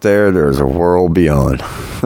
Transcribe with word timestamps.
there, 0.00 0.30
there's 0.30 0.60
a 0.60 0.66
world 0.66 1.14
beyond. 1.14 1.58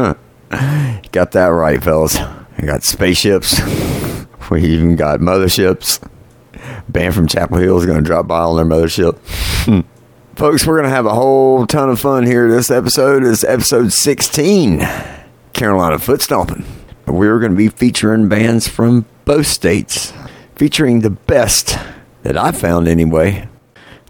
got 1.12 1.32
that 1.32 1.46
right, 1.46 1.82
fellas. 1.82 2.18
We 2.58 2.66
got 2.66 2.82
spaceships. 2.82 3.60
We 4.50 4.62
even 4.62 4.96
got 4.96 5.20
motherships. 5.20 6.06
Band 6.86 7.14
from 7.14 7.26
Chapel 7.26 7.56
Hill 7.56 7.78
is 7.78 7.86
going 7.86 7.98
to 7.98 8.04
drop 8.04 8.26
by 8.26 8.40
on 8.40 8.56
their 8.56 8.66
mothership. 8.66 9.18
Folks, 10.36 10.66
we're 10.66 10.74
going 10.74 10.84
to 10.84 10.94
have 10.94 11.06
a 11.06 11.14
whole 11.14 11.66
ton 11.66 11.88
of 11.88 11.98
fun 11.98 12.26
here. 12.26 12.50
This 12.50 12.70
episode 12.70 13.22
is 13.22 13.42
episode 13.42 13.92
16 13.92 14.86
Carolina 15.54 15.98
Foot 15.98 16.20
Stomping. 16.20 16.64
We're 17.06 17.38
going 17.38 17.52
to 17.52 17.56
be 17.56 17.68
featuring 17.68 18.28
bands 18.28 18.68
from 18.68 19.06
both 19.24 19.46
states, 19.46 20.12
featuring 20.56 21.00
the 21.00 21.10
best 21.10 21.78
that 22.22 22.36
I 22.36 22.52
found 22.52 22.86
anyway. 22.86 23.48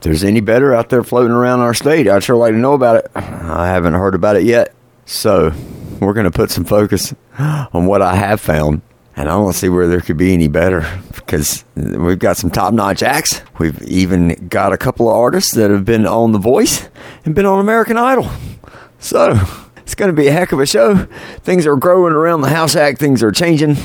There's 0.05 0.23
any 0.23 0.41
better 0.41 0.75
out 0.75 0.91
there 0.91 1.03
floating 1.03 1.33
around 1.33 1.61
our 1.61 1.73
state, 1.73 2.07
I'd 2.07 2.23
sure 2.23 2.37
like 2.37 2.53
to 2.53 2.59
know 2.59 2.75
about 2.75 2.97
it. 2.97 3.11
I 3.15 3.69
haven't 3.69 3.95
heard 3.95 4.15
about 4.15 4.37
it 4.37 4.45
yet. 4.45 4.75
So, 5.07 5.53
we're 5.99 6.13
going 6.13 6.25
to 6.25 6.31
put 6.31 6.51
some 6.51 6.65
focus 6.65 7.15
on 7.39 7.87
what 7.87 8.03
I 8.03 8.15
have 8.15 8.41
found. 8.41 8.83
And 9.17 9.29
I 9.29 9.33
don't 9.33 9.53
see 9.55 9.69
where 9.69 9.87
there 9.87 10.01
could 10.01 10.17
be 10.17 10.35
any 10.35 10.49
better 10.49 10.87
because 11.15 11.65
we've 11.75 12.19
got 12.19 12.37
some 12.37 12.51
top 12.51 12.75
notch 12.75 13.03
acts. 13.03 13.43
We've 13.59 13.81
even 13.83 14.49
got 14.49 14.73
a 14.73 14.77
couple 14.77 15.09
of 15.09 15.17
artists 15.17 15.55
that 15.55 15.71
have 15.71 15.85
been 15.85 16.07
on 16.07 16.33
The 16.33 16.39
Voice 16.39 16.89
and 17.25 17.35
been 17.35 17.47
on 17.47 17.61
American 17.61 17.97
Idol. 17.97 18.29
So 18.99 19.41
it's 19.79 19.95
going 19.95 20.15
to 20.15 20.21
be 20.21 20.29
a 20.29 20.33
heck 20.33 20.53
of 20.53 20.61
a 20.61 20.67
show. 20.67 21.07
Things 21.43 21.67
are 21.67 21.77
growing 21.77 22.13
around 22.13 22.41
the 22.41 22.51
House 22.51 22.73
Shack, 22.73 22.99
things 22.99 23.23
are 23.23 23.33
changing. 23.33 23.77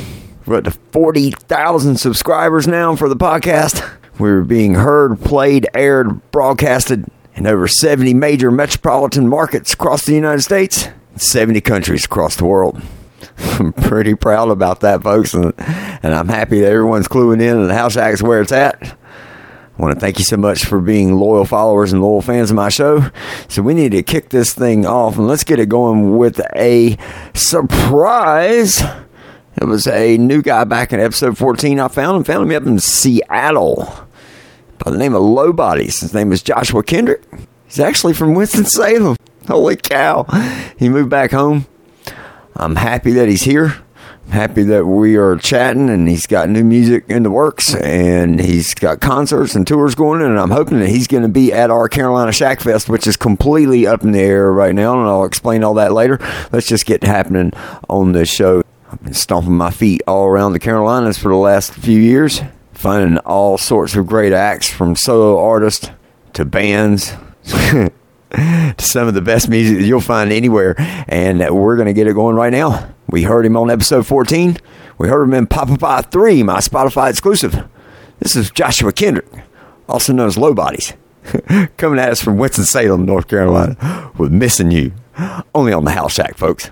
We're 0.45 0.58
up 0.58 0.63
to 0.65 0.71
40,000 0.71 1.97
subscribers 1.97 2.67
now 2.67 2.95
for 2.95 3.08
the 3.08 3.15
podcast. 3.15 3.97
We're 4.19 4.41
being 4.41 4.75
heard, 4.75 5.21
played, 5.21 5.65
aired, 5.73 6.29
broadcasted 6.31 7.05
in 7.35 7.47
over 7.47 7.69
70 7.69 8.13
major 8.13 8.51
metropolitan 8.51 9.29
markets 9.29 9.71
across 9.71 10.05
the 10.05 10.13
United 10.13 10.41
States, 10.41 10.89
70 11.15 11.61
countries 11.61 12.03
across 12.03 12.35
the 12.35 12.43
world. 12.43 12.81
I'm 13.37 13.71
pretty 13.71 14.15
proud 14.15 14.49
about 14.49 14.81
that, 14.81 15.03
folks, 15.03 15.33
and, 15.33 15.53
and 15.57 16.13
I'm 16.13 16.27
happy 16.27 16.59
that 16.59 16.69
everyone's 16.69 17.07
cluing 17.07 17.41
in 17.41 17.57
and 17.57 17.69
the 17.69 17.73
House 17.73 17.93
Shack's 17.93 18.21
where 18.21 18.41
it's 18.41 18.51
at. 18.51 18.83
I 18.83 19.81
want 19.81 19.93
to 19.93 19.99
thank 20.01 20.19
you 20.19 20.25
so 20.25 20.35
much 20.35 20.65
for 20.65 20.81
being 20.81 21.15
loyal 21.15 21.45
followers 21.45 21.93
and 21.93 22.01
loyal 22.01 22.21
fans 22.21 22.51
of 22.51 22.57
my 22.57 22.67
show. 22.67 23.09
So 23.47 23.61
we 23.61 23.73
need 23.73 23.93
to 23.93 24.03
kick 24.03 24.31
this 24.31 24.53
thing 24.53 24.85
off 24.85 25.17
and 25.17 25.29
let's 25.29 25.45
get 25.45 25.59
it 25.59 25.69
going 25.69 26.17
with 26.17 26.41
a 26.57 26.97
surprise. 27.33 28.81
It 29.55 29.63
was 29.63 29.87
a 29.87 30.17
new 30.17 30.41
guy 30.41 30.65
back 30.65 30.91
in 30.91 30.99
episode 30.99 31.37
14. 31.37 31.79
I 31.79 31.87
found 31.87 32.17
him, 32.17 32.23
found 32.25 32.51
him 32.51 32.61
up 32.61 32.67
in 32.67 32.79
Seattle 32.79 34.08
by 34.80 34.91
the 34.91 34.97
name 34.97 35.13
of 35.13 35.22
Low 35.22 35.53
Bodies. 35.53 35.99
His 35.99 36.13
name 36.13 36.31
is 36.31 36.41
Joshua 36.41 36.83
Kendrick. 36.83 37.23
He's 37.66 37.80
actually 37.80 38.13
from 38.13 38.33
Winston-Salem. 38.33 39.16
Holy 39.47 39.75
cow. 39.75 40.23
He 40.77 40.89
moved 40.89 41.09
back 41.09 41.31
home 41.31 41.66
I'm 42.59 42.75
happy 42.75 43.11
that 43.13 43.30
he's 43.30 43.44
here. 43.44 43.77
I'm 44.25 44.31
happy 44.31 44.63
that 44.63 44.86
we 44.86 45.16
are 45.16 45.38
chatting 45.38 45.89
and 45.89 46.09
he's 46.09 46.27
got 46.27 46.49
new 46.49 46.63
music 46.63 47.05
in 47.08 47.23
the 47.23 47.31
works 47.31 47.73
and 47.73 48.39
he's 48.39 48.73
got 48.73 48.99
concerts 48.99 49.55
and 49.55 49.66
tours 49.66 49.95
going 49.95 50.21
and 50.21 50.38
I'm 50.38 50.52
hoping 50.52 50.80
that 50.80 50.89
he's 50.89 51.08
going 51.08 51.23
to 51.23 51.30
be 51.30 51.53
at 51.53 51.71
our 51.71 51.87
Carolina 51.87 52.33
Shack 52.33 52.59
Fest, 52.59 52.89
which 52.89 53.08
is 53.08 53.15
completely 53.15 53.87
up 53.87 54.03
in 54.03 54.11
the 54.11 54.20
air 54.20 54.52
right 54.52 54.76
now, 54.76 54.99
and 54.99 55.08
I'll 55.08 55.23
explain 55.23 55.64
all 55.64 55.76
that 55.76 55.93
later. 55.93 56.20
Let's 56.52 56.67
just 56.67 56.86
get 56.86 57.03
happening 57.03 57.53
on 57.89 58.11
this 58.11 58.30
show. 58.30 58.61
I've 58.92 59.02
been 59.03 59.14
stomping 59.14 59.55
my 59.55 59.71
feet 59.71 60.02
all 60.05 60.26
around 60.26 60.52
the 60.52 60.59
Carolinas 60.59 61.17
for 61.17 61.30
the 61.30 61.36
last 61.36 61.73
few 61.73 61.99
years, 61.99 62.42
finding 62.79 63.17
all 63.19 63.57
sorts 63.57 63.93
of 63.95 64.07
great 64.07 64.31
acts 64.31 64.69
from 64.69 64.95
solo 64.95 65.37
artists 65.37 65.89
to 66.33 66.45
bands. 66.45 67.13
to 68.31 68.73
some 68.77 69.07
of 69.07 69.15
the 69.15 69.21
best 69.21 69.49
music 69.49 69.81
you'll 69.81 69.99
find 69.99 70.31
anywhere. 70.31 70.75
And 71.07 71.41
uh, 71.41 71.49
we're 71.51 71.75
going 71.75 71.87
to 71.87 71.93
get 71.93 72.07
it 72.07 72.13
going 72.13 72.35
right 72.35 72.53
now. 72.53 72.93
We 73.09 73.23
heard 73.23 73.45
him 73.45 73.57
on 73.57 73.69
episode 73.69 74.05
14. 74.05 74.57
We 74.97 75.07
heard 75.07 75.23
him 75.23 75.33
in 75.33 75.47
Papa 75.47 75.77
Pie 75.77 76.03
3, 76.03 76.43
my 76.43 76.59
Spotify 76.59 77.09
exclusive. 77.09 77.67
This 78.19 78.35
is 78.35 78.51
Joshua 78.51 78.91
Kendrick, 78.93 79.27
also 79.87 80.13
known 80.13 80.27
as 80.27 80.37
Low 80.37 80.53
Bodies, 80.53 80.93
coming 81.77 81.99
at 81.99 82.09
us 82.09 82.21
from 82.21 82.37
Winston-Salem, 82.37 83.05
North 83.05 83.27
Carolina, 83.27 84.11
with 84.17 84.31
Missing 84.31 84.71
You. 84.71 84.93
Only 85.55 85.73
on 85.73 85.85
the 85.85 85.91
House 85.91 86.13
Shack, 86.13 86.37
folks. 86.37 86.69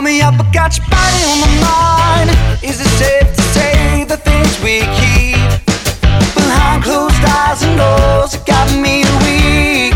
Call 0.00 0.08
me 0.08 0.22
up, 0.22 0.32
I 0.32 0.50
got 0.50 0.78
your 0.78 0.86
body 0.88 1.20
on 1.28 1.40
my 1.44 1.52
mind. 1.60 2.30
Is 2.64 2.80
it 2.80 2.88
safe 2.96 3.36
to 3.36 3.42
say 3.52 4.04
the 4.04 4.16
things 4.16 4.56
we 4.64 4.80
keep 4.96 5.36
behind 6.32 6.82
closed 6.82 7.20
eyes 7.20 7.60
and 7.62 7.76
doors? 7.76 8.32
It 8.32 8.46
got 8.46 8.64
me 8.72 9.04
weak. 9.20 9.92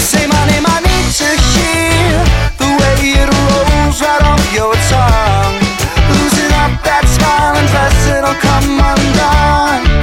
Say 0.00 0.24
my 0.26 0.42
name, 0.48 0.64
I 0.64 0.80
need 0.80 1.08
to 1.20 1.28
hear 1.52 2.24
the 2.56 2.72
way 2.80 3.20
it 3.20 3.28
rolls 3.28 4.00
right 4.00 4.24
off 4.32 4.40
your 4.56 4.72
tongue. 4.88 5.60
Losing 6.16 6.52
up 6.64 6.72
that 6.88 7.04
smile 7.04 7.60
and 7.60 7.68
dressing 7.68 8.24
will 8.24 8.40
come 8.40 8.80
undone. 8.80 9.93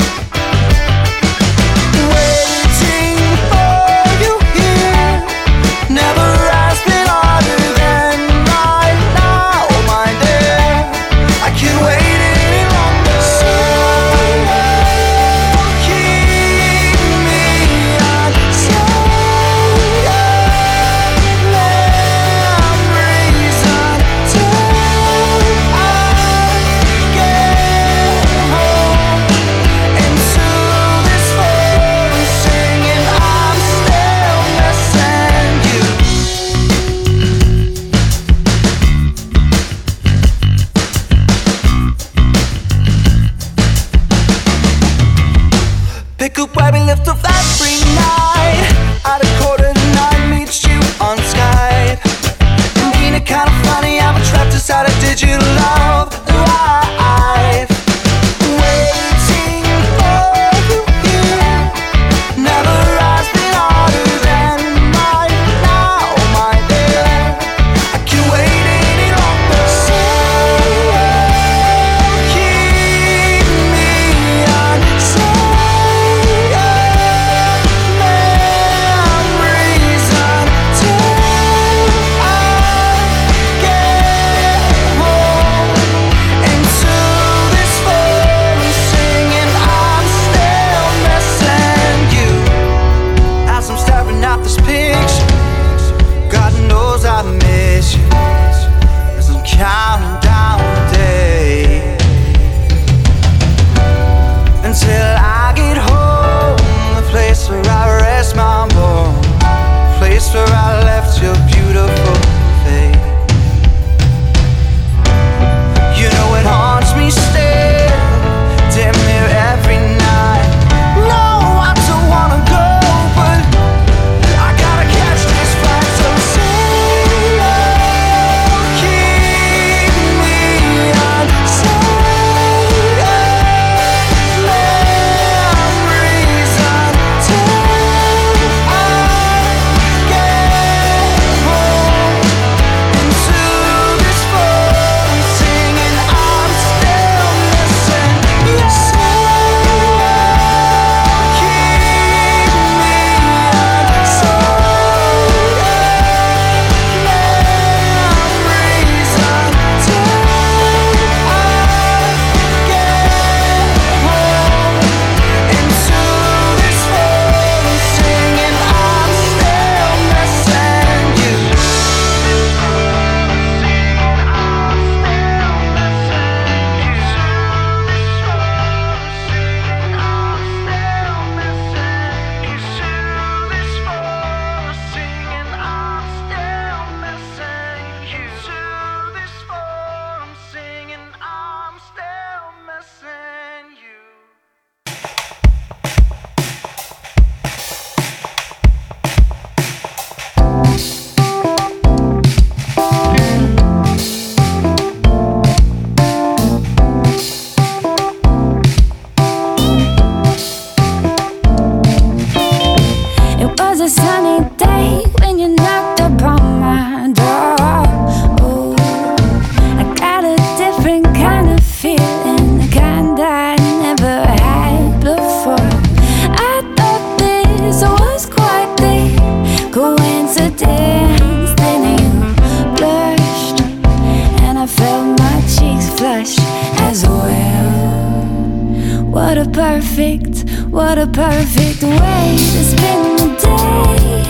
Perfect, 240.02 240.50
what 240.72 240.98
a 240.98 241.06
perfect 241.06 241.84
way 241.84 242.36
to 242.36 242.64
spend 242.64 243.20
the 243.20 243.28
day. 243.40 244.24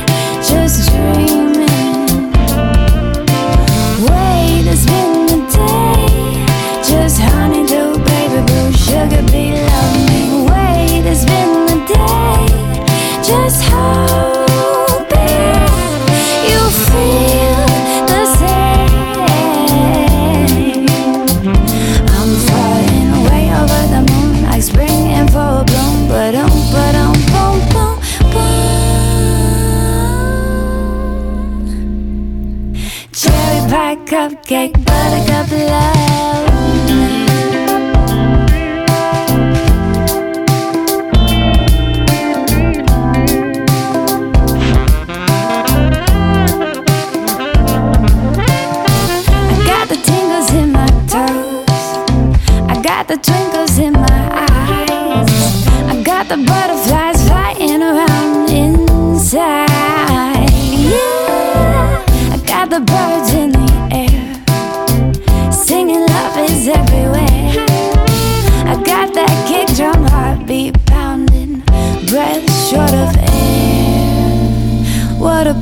Just 0.44 0.89
dreaming. 0.89 1.65
Way 4.06 4.63
to 4.65 4.75
spend 4.75 5.29
the 5.29 5.39
day. 5.56 6.45
Just 6.83 7.21
honeydew, 7.21 8.03
baby 8.03 8.45
blue, 8.47 8.71
sugar 8.73 9.23
bee, 9.31 9.53
love 9.53 10.09
me. 10.09 10.44
Way 10.50 11.01
to 11.03 11.15
spend 11.15 11.69
the 11.69 11.77
day. 11.94 13.24
Just 13.24 13.63
hoping 13.63 14.40
cupcake, 34.12 34.74
buttercup 34.84 35.52
love. 35.52 36.11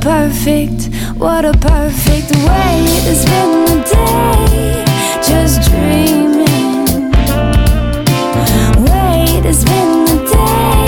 Perfect, 0.00 0.88
what 1.16 1.44
a 1.44 1.52
perfect 1.52 2.30
way 2.46 2.84
to 3.04 3.14
spend 3.14 3.68
the 3.68 3.78
day. 3.92 4.84
Just 5.22 5.68
dreaming. 5.68 7.10
Way 8.84 9.40
to 9.42 9.52
spend 9.52 10.08
the 10.08 10.18
day. 10.32 10.86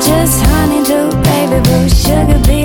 Just 0.00 0.42
honeydew, 0.46 1.10
baby 1.22 1.60
blue, 1.64 1.88
sugar 1.88 2.40
bee, 2.46 2.57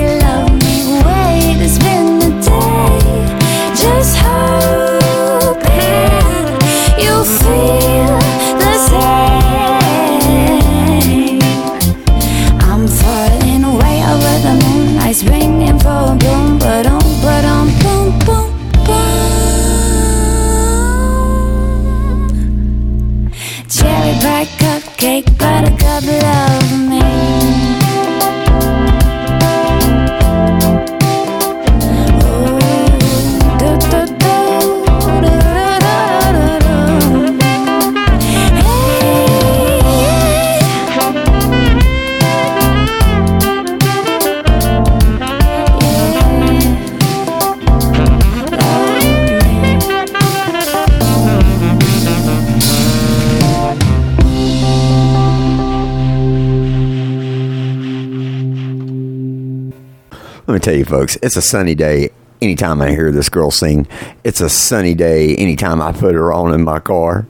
tell 60.74 60.78
you, 60.80 60.84
folks, 60.84 61.16
it's 61.22 61.36
a 61.36 61.42
sunny 61.42 61.76
day 61.76 62.10
anytime 62.42 62.82
I 62.82 62.90
hear 62.90 63.12
this 63.12 63.28
girl 63.28 63.52
sing. 63.52 63.86
It's 64.24 64.40
a 64.40 64.50
sunny 64.50 64.94
day 64.94 65.36
anytime 65.36 65.80
I 65.80 65.92
put 65.92 66.16
her 66.16 66.32
on 66.32 66.52
in 66.52 66.64
my 66.64 66.80
car. 66.80 67.28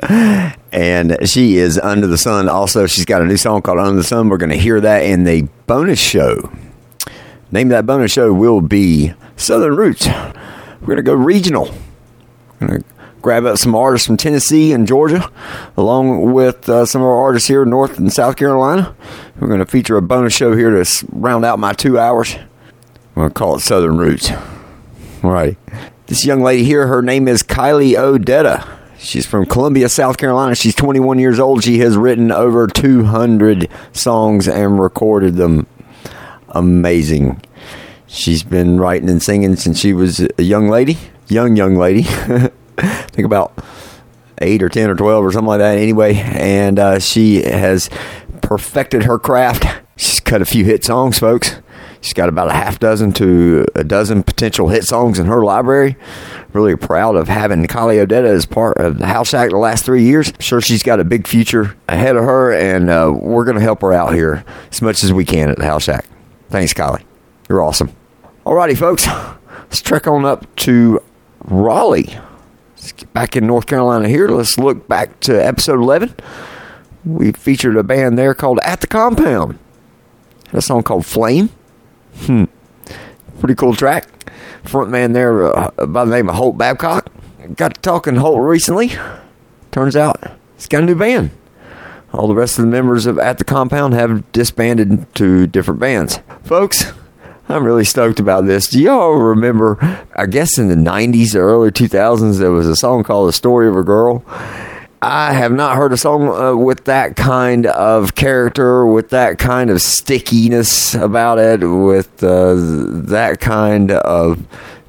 And 0.00 1.16
she 1.28 1.58
is 1.58 1.78
under 1.78 2.06
the 2.06 2.16
sun. 2.16 2.48
Also, 2.48 2.86
she's 2.86 3.04
got 3.04 3.20
a 3.20 3.26
new 3.26 3.36
song 3.36 3.60
called 3.60 3.78
Under 3.78 3.96
the 3.96 4.04
Sun. 4.04 4.30
We're 4.30 4.38
going 4.38 4.50
to 4.50 4.58
hear 4.58 4.80
that 4.80 5.04
in 5.04 5.24
the 5.24 5.42
bonus 5.66 5.98
show. 5.98 6.50
Name 7.50 7.68
of 7.68 7.70
that 7.70 7.86
bonus 7.86 8.12
show 8.12 8.32
will 8.32 8.62
be 8.62 9.12
Southern 9.36 9.76
Roots. 9.76 10.06
We're 10.06 10.86
going 10.86 10.96
to 10.96 11.02
go 11.02 11.14
regional. 11.14 11.74
We're 12.60 12.68
going 12.68 12.82
to 12.82 12.88
grab 13.22 13.44
up 13.44 13.58
some 13.58 13.74
artists 13.74 14.06
from 14.06 14.16
Tennessee 14.16 14.72
and 14.72 14.86
Georgia, 14.86 15.30
along 15.76 16.32
with 16.32 16.68
uh, 16.68 16.86
some 16.86 17.02
of 17.02 17.08
our 17.08 17.22
artists 17.22 17.48
here 17.48 17.62
in 17.62 17.70
North 17.70 17.98
and 17.98 18.12
South 18.12 18.36
Carolina. 18.36 18.94
We're 19.38 19.48
going 19.48 19.60
to 19.60 19.66
feature 19.66 19.96
a 19.96 20.02
bonus 20.02 20.34
show 20.34 20.56
here 20.56 20.70
to 20.70 21.06
round 21.12 21.44
out 21.44 21.58
my 21.58 21.72
two 21.72 21.98
hours. 21.98 22.36
To 23.16 23.30
call 23.30 23.56
it 23.56 23.60
Southern 23.60 23.96
Roots. 23.96 24.30
All 25.22 25.30
right. 25.30 25.56
This 26.06 26.26
young 26.26 26.42
lady 26.42 26.64
here, 26.64 26.86
her 26.86 27.00
name 27.00 27.26
is 27.26 27.42
Kylie 27.42 27.94
Odetta. 27.94 28.78
She's 28.98 29.26
from 29.26 29.46
Columbia, 29.46 29.88
South 29.88 30.18
Carolina. 30.18 30.54
She's 30.54 30.74
21 30.74 31.18
years 31.18 31.40
old. 31.40 31.64
She 31.64 31.78
has 31.78 31.96
written 31.96 32.30
over 32.30 32.66
200 32.66 33.70
songs 33.92 34.46
and 34.46 34.78
recorded 34.78 35.36
them. 35.36 35.66
Amazing. 36.50 37.42
She's 38.06 38.42
been 38.42 38.78
writing 38.78 39.08
and 39.08 39.22
singing 39.22 39.56
since 39.56 39.80
she 39.80 39.94
was 39.94 40.20
a 40.38 40.42
young 40.42 40.68
lady, 40.68 40.98
young, 41.28 41.56
young 41.56 41.76
lady. 41.76 42.02
Think 42.76 43.24
about 43.24 43.58
eight 44.42 44.62
or 44.62 44.68
10 44.68 44.90
or 44.90 44.94
12 44.94 45.24
or 45.24 45.32
something 45.32 45.48
like 45.48 45.60
that 45.60 45.78
anyway. 45.78 46.16
And 46.16 46.78
uh, 46.78 46.98
she 46.98 47.42
has 47.42 47.88
perfected 48.42 49.04
her 49.04 49.18
craft. 49.18 49.64
She's 49.96 50.20
cut 50.20 50.42
a 50.42 50.46
few 50.46 50.66
hit 50.66 50.84
songs, 50.84 51.18
folks. 51.18 51.56
She's 52.00 52.12
got 52.12 52.28
about 52.28 52.48
a 52.48 52.52
half 52.52 52.78
dozen 52.78 53.12
to 53.14 53.66
a 53.74 53.84
dozen 53.84 54.22
potential 54.22 54.68
hit 54.68 54.84
songs 54.84 55.18
in 55.18 55.26
her 55.26 55.44
library. 55.44 55.96
Really 56.52 56.76
proud 56.76 57.16
of 57.16 57.28
having 57.28 57.66
Kylie 57.66 58.04
Odetta 58.06 58.26
as 58.26 58.46
part 58.46 58.78
of 58.78 58.98
the 58.98 59.06
House 59.06 59.30
Shack 59.30 59.50
the 59.50 59.56
last 59.56 59.84
three 59.84 60.02
years. 60.04 60.28
I'm 60.28 60.40
sure 60.40 60.60
she's 60.60 60.82
got 60.82 61.00
a 61.00 61.04
big 61.04 61.26
future 61.26 61.76
ahead 61.88 62.16
of 62.16 62.24
her, 62.24 62.52
and 62.52 62.88
uh, 62.88 63.12
we're 63.14 63.44
going 63.44 63.56
to 63.56 63.62
help 63.62 63.82
her 63.82 63.92
out 63.92 64.14
here 64.14 64.44
as 64.70 64.80
much 64.80 65.02
as 65.02 65.12
we 65.12 65.24
can 65.24 65.50
at 65.50 65.58
the 65.58 65.64
House 65.66 65.84
Shack. 65.84 66.06
Thanks, 66.48 66.72
Kylie. 66.72 67.04
You're 67.48 67.62
awesome. 67.62 67.94
Alrighty, 68.44 68.76
folks. 68.76 69.06
Let's 69.66 69.82
trek 69.82 70.06
on 70.06 70.24
up 70.24 70.54
to 70.56 71.00
Raleigh. 71.44 72.18
Let's 72.76 72.92
get 72.92 73.12
back 73.12 73.36
in 73.36 73.46
North 73.46 73.66
Carolina 73.66 74.08
here. 74.08 74.28
Let's 74.28 74.58
look 74.58 74.86
back 74.86 75.18
to 75.20 75.44
episode 75.44 75.80
11. 75.80 76.14
We 77.04 77.32
featured 77.32 77.76
a 77.76 77.82
band 77.82 78.16
there 78.16 78.34
called 78.34 78.60
At 78.62 78.80
the 78.80 78.86
Compound. 78.86 79.58
Had 80.46 80.58
a 80.58 80.62
song 80.62 80.82
called 80.82 81.04
Flame. 81.04 81.50
Hmm. 82.20 82.44
Pretty 83.40 83.54
cool 83.54 83.74
track. 83.74 84.08
Front 84.64 84.90
man 84.90 85.12
there 85.12 85.56
uh, 85.56 85.86
by 85.86 86.04
the 86.04 86.10
name 86.10 86.28
of 86.28 86.34
Holt 86.36 86.58
Babcock. 86.58 87.10
Got 87.54 87.74
to 87.74 87.80
talking 87.80 88.14
to 88.14 88.20
Holt 88.20 88.40
recently. 88.40 88.92
Turns 89.70 89.94
out 89.94 90.20
he's 90.56 90.66
got 90.66 90.82
a 90.82 90.86
new 90.86 90.94
band. 90.94 91.30
All 92.12 92.28
the 92.28 92.34
rest 92.34 92.58
of 92.58 92.64
the 92.64 92.70
members 92.70 93.04
of 93.06 93.18
At 93.18 93.38
the 93.38 93.44
Compound 93.44 93.92
have 93.94 94.30
disbanded 94.32 95.14
to 95.16 95.46
different 95.46 95.78
bands. 95.80 96.18
Folks, 96.44 96.92
I'm 97.48 97.64
really 97.64 97.84
stoked 97.84 98.18
about 98.18 98.46
this. 98.46 98.68
Do 98.70 98.80
y'all 98.80 99.12
remember, 99.12 99.76
I 100.16 100.26
guess 100.26 100.58
in 100.58 100.68
the 100.68 100.74
90s 100.74 101.34
or 101.34 101.42
early 101.42 101.70
2000s, 101.70 102.38
there 102.38 102.50
was 102.50 102.66
a 102.66 102.74
song 102.76 103.04
called 103.04 103.28
The 103.28 103.32
Story 103.32 103.68
of 103.68 103.76
a 103.76 103.82
Girl? 103.82 104.24
I 105.02 105.34
have 105.34 105.52
not 105.52 105.76
heard 105.76 105.92
a 105.92 105.96
song 105.96 106.28
uh, 106.28 106.56
with 106.56 106.86
that 106.86 107.16
kind 107.16 107.66
of 107.66 108.14
character, 108.14 108.86
with 108.86 109.10
that 109.10 109.38
kind 109.38 109.68
of 109.68 109.82
stickiness 109.82 110.94
about 110.94 111.38
it, 111.38 111.64
with 111.64 112.24
uh, 112.24 112.54
that 112.56 113.38
kind 113.40 113.90
of 113.92 114.46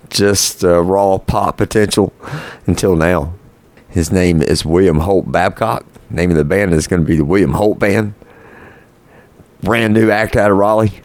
just 0.09 0.63
uh, 0.63 0.81
raw 0.81 1.17
pop 1.17 1.57
potential 1.57 2.13
until 2.65 2.95
now. 2.95 3.33
His 3.89 4.11
name 4.11 4.41
is 4.41 4.63
William 4.63 4.99
Holt 4.99 5.29
Babcock. 5.31 5.85
Name 6.09 6.31
of 6.31 6.37
the 6.37 6.45
band 6.45 6.73
is 6.73 6.87
going 6.87 7.01
to 7.01 7.07
be 7.07 7.17
the 7.17 7.25
William 7.25 7.53
Holt 7.53 7.77
Band. 7.77 8.13
Brand 9.61 9.93
new 9.93 10.09
act 10.09 10.37
out 10.37 10.51
of 10.51 10.57
Raleigh. 10.57 11.01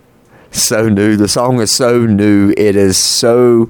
So 0.52 0.88
new. 0.88 1.16
The 1.16 1.28
song 1.28 1.61
is 1.61 1.75
so 1.75 2.06
new. 2.06 2.54
It 2.56 2.76
is 2.76 2.99
so 2.99 3.68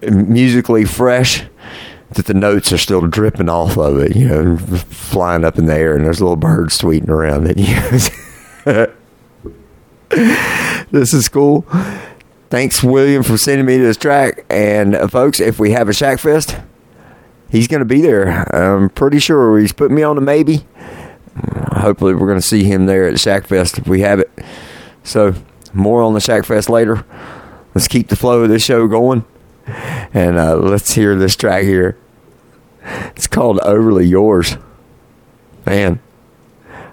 musically 0.00 0.84
fresh 0.84 1.44
that 2.14 2.26
the 2.26 2.34
notes 2.34 2.72
are 2.72 2.78
still 2.78 3.06
dripping 3.06 3.48
off 3.48 3.76
of 3.76 3.98
it, 3.98 4.16
you 4.16 4.28
know, 4.28 4.56
flying 4.56 5.44
up 5.44 5.58
in 5.58 5.66
the 5.66 5.74
air, 5.74 5.96
and 5.96 6.04
there's 6.04 6.20
little 6.20 6.36
birds 6.36 6.78
tweeting 6.78 7.08
around 7.08 7.46
it. 7.48 7.56
this 10.90 11.14
is 11.14 11.28
cool. 11.28 11.66
Thanks, 12.50 12.82
William, 12.82 13.22
for 13.22 13.38
sending 13.38 13.64
me 13.64 13.78
this 13.78 13.96
track. 13.96 14.44
And 14.50 14.94
uh, 14.94 15.08
folks, 15.08 15.40
if 15.40 15.58
we 15.58 15.70
have 15.70 15.88
a 15.88 15.94
Shack 15.94 16.18
Fest, 16.18 16.56
he's 17.50 17.66
going 17.66 17.80
to 17.80 17.86
be 17.86 18.02
there. 18.02 18.46
I'm 18.54 18.90
pretty 18.90 19.18
sure 19.18 19.58
he's 19.58 19.72
put 19.72 19.90
me 19.90 20.02
on 20.02 20.18
a 20.18 20.20
maybe. 20.20 20.66
Hopefully, 21.76 22.14
we're 22.14 22.26
going 22.26 22.40
to 22.40 22.46
see 22.46 22.64
him 22.64 22.86
there 22.86 23.08
at 23.08 23.18
Shack 23.18 23.46
Fest 23.46 23.78
if 23.78 23.88
we 23.88 24.02
have 24.02 24.20
it. 24.20 24.30
So, 25.02 25.34
more 25.72 26.02
on 26.02 26.12
the 26.12 26.20
Shack 26.20 26.44
Fest 26.44 26.68
later. 26.68 27.06
Let's 27.74 27.88
keep 27.88 28.08
the 28.08 28.16
flow 28.16 28.42
of 28.42 28.50
this 28.50 28.62
show 28.62 28.86
going. 28.86 29.24
And 29.66 30.38
uh, 30.38 30.56
let's 30.56 30.92
hear 30.92 31.16
this 31.16 31.36
track 31.36 31.64
here. 31.64 31.96
It's 32.84 33.26
called 33.26 33.58
Overly 33.60 34.06
Yours. 34.06 34.56
Man, 35.66 36.00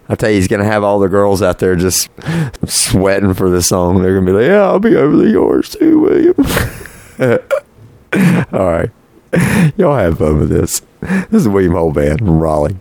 I 0.08 0.16
tell 0.16 0.30
you, 0.30 0.38
he's 0.38 0.48
going 0.48 0.62
to 0.62 0.66
have 0.66 0.84
all 0.84 1.00
the 1.00 1.08
girls 1.08 1.42
out 1.42 1.60
there 1.60 1.76
just 1.76 2.10
sweating 2.66 3.34
for 3.34 3.50
the 3.50 3.62
song. 3.62 4.02
They're 4.02 4.14
going 4.14 4.26
to 4.26 4.32
be 4.32 4.38
like, 4.38 4.48
yeah, 4.48 4.64
I'll 4.64 4.80
be 4.80 4.96
overly 4.96 5.32
yours 5.32 5.70
too, 5.70 6.00
William. 6.00 6.36
all 8.52 8.72
right. 8.72 8.90
Y'all 9.78 9.96
have 9.96 10.18
fun 10.18 10.40
with 10.40 10.50
this. 10.50 10.82
This 11.02 11.42
is 11.42 11.48
William 11.48 11.74
Holt 11.74 11.94
Band 11.94 12.20
from 12.20 12.40
Raleigh. 12.40 12.78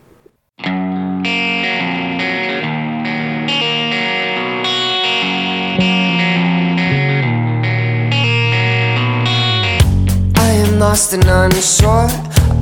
I 10.35 10.51
am 10.65 10.79
lost 10.79 11.13
and 11.13 11.25
unsure 11.27 12.09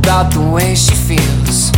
about 0.07 0.33
the 0.33 0.41
way 0.55 0.73
she 0.73 0.95
feels. 0.95 1.73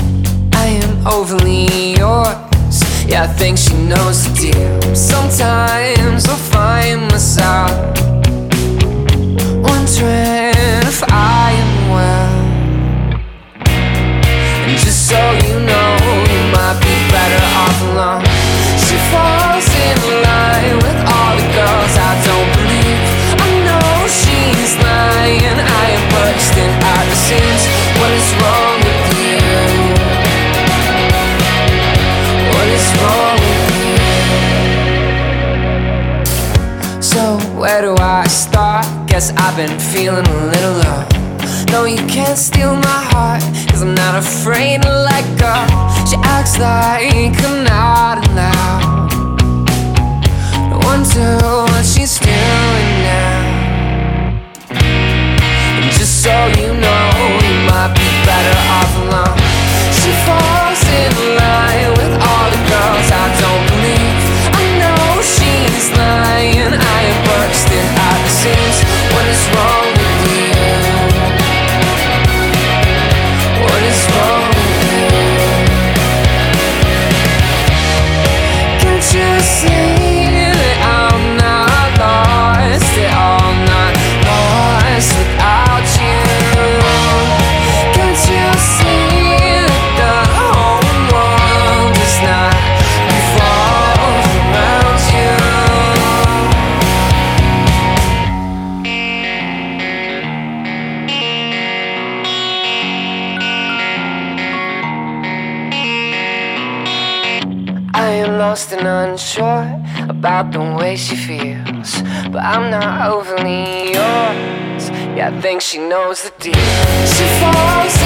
I 0.52 0.66
am 0.84 1.06
overly 1.06 1.96
yours. 1.96 2.76
Yeah, 3.08 3.22
I 3.22 3.26
think 3.26 3.56
she 3.56 3.72
knows 3.88 4.28
the 4.28 4.52
deal. 4.52 4.94
Sometimes 4.94 6.28
I'll 6.28 6.36
find 6.52 7.00
myself 7.08 7.72
wondering 9.64 10.84
if 10.92 11.00
I 11.08 11.56
am 11.64 11.72
well. 11.96 12.36
And 14.68 14.76
just 14.76 15.08
so 15.08 15.20
you 15.46 15.56
know, 15.64 15.88
you 16.28 16.40
might 16.52 16.78
be 16.84 16.96
better 17.08 17.42
off 17.64 17.78
alone. 17.88 18.24
She 18.84 18.96
falls 19.08 19.68
in 19.88 19.96
line 20.28 20.76
with 20.84 21.00
all 21.16 21.32
the 21.40 21.48
girls 21.56 21.94
I 21.96 22.12
don't 22.28 22.50
believe. 22.60 23.00
I 23.40 23.48
know 23.64 24.04
she's 24.20 24.76
lying. 24.84 25.56
I 25.80 25.84
am 25.96 26.04
bursting 26.12 26.87
where 37.58 37.82
do 37.82 37.94
I 38.00 38.26
start? 38.28 38.86
Guess 39.08 39.32
I've 39.36 39.56
been 39.56 39.78
feeling 39.78 40.26
a 40.26 40.46
little 40.46 40.74
low. 40.84 41.06
No, 41.70 41.84
you 41.84 41.98
can't 42.06 42.38
steal 42.38 42.74
my 42.74 43.00
heart, 43.12 43.42
cause 43.68 43.82
I'm 43.82 43.94
not 43.94 44.14
afraid 44.14 44.82
to 44.82 44.90
let 44.90 45.24
go. 45.38 45.54
She 46.08 46.16
acts 46.24 46.58
like 46.58 47.34
I'm 47.44 47.64
not 47.64 48.26
allowed. 48.28 49.17
Yours. 115.42 115.46
Yeah, 115.46 115.46
I 115.46 115.52
think 115.52 115.60
she 115.60 115.78
knows 115.78 116.22
the 116.22 116.30
deal. 116.38 116.54
She 117.06 117.24
falls 117.40 117.97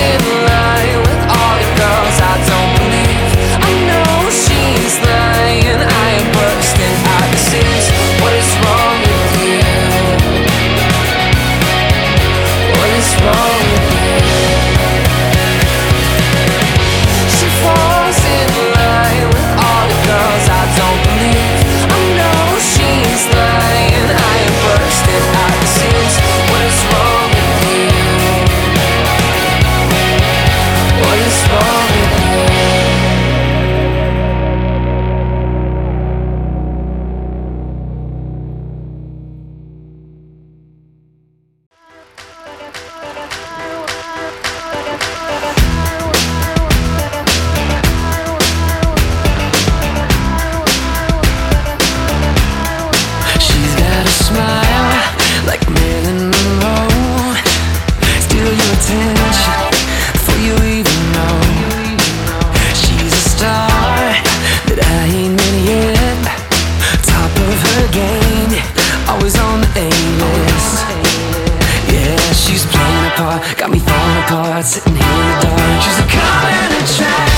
apart 73.12 73.42
Got 73.56 73.70
me 73.70 73.78
falling 73.78 74.18
apart 74.24 74.64
Sitting 74.64 74.94
here 74.94 75.02
in 75.02 75.28
the 75.28 75.38
dark. 75.42 75.82
She's 75.82 75.98
a 75.98 76.06
common 76.08 76.82
attraction 76.82 77.31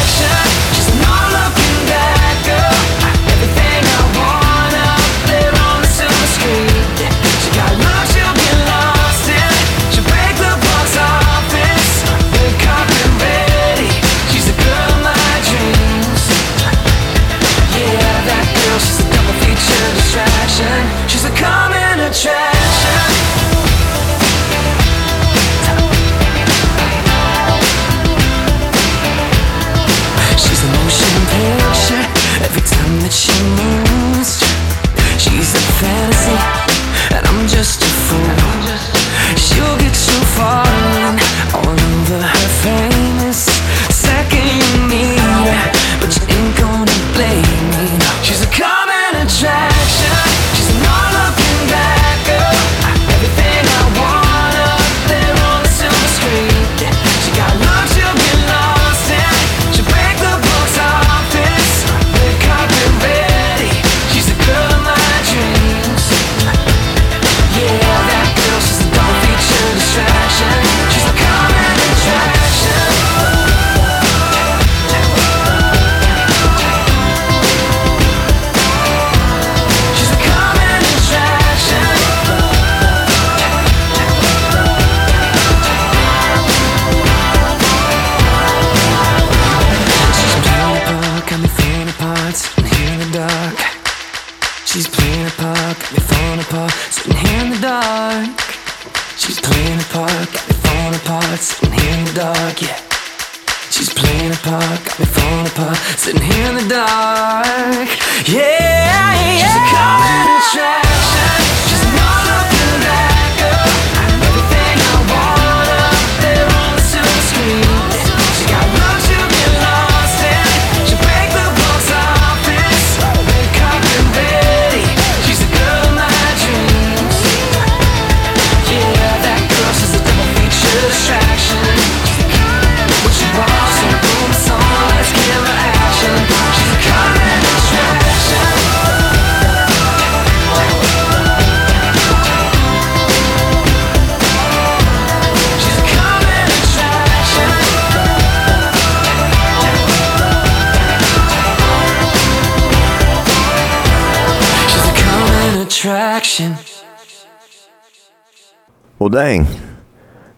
Well, 158.99 159.09
dang. 159.09 159.47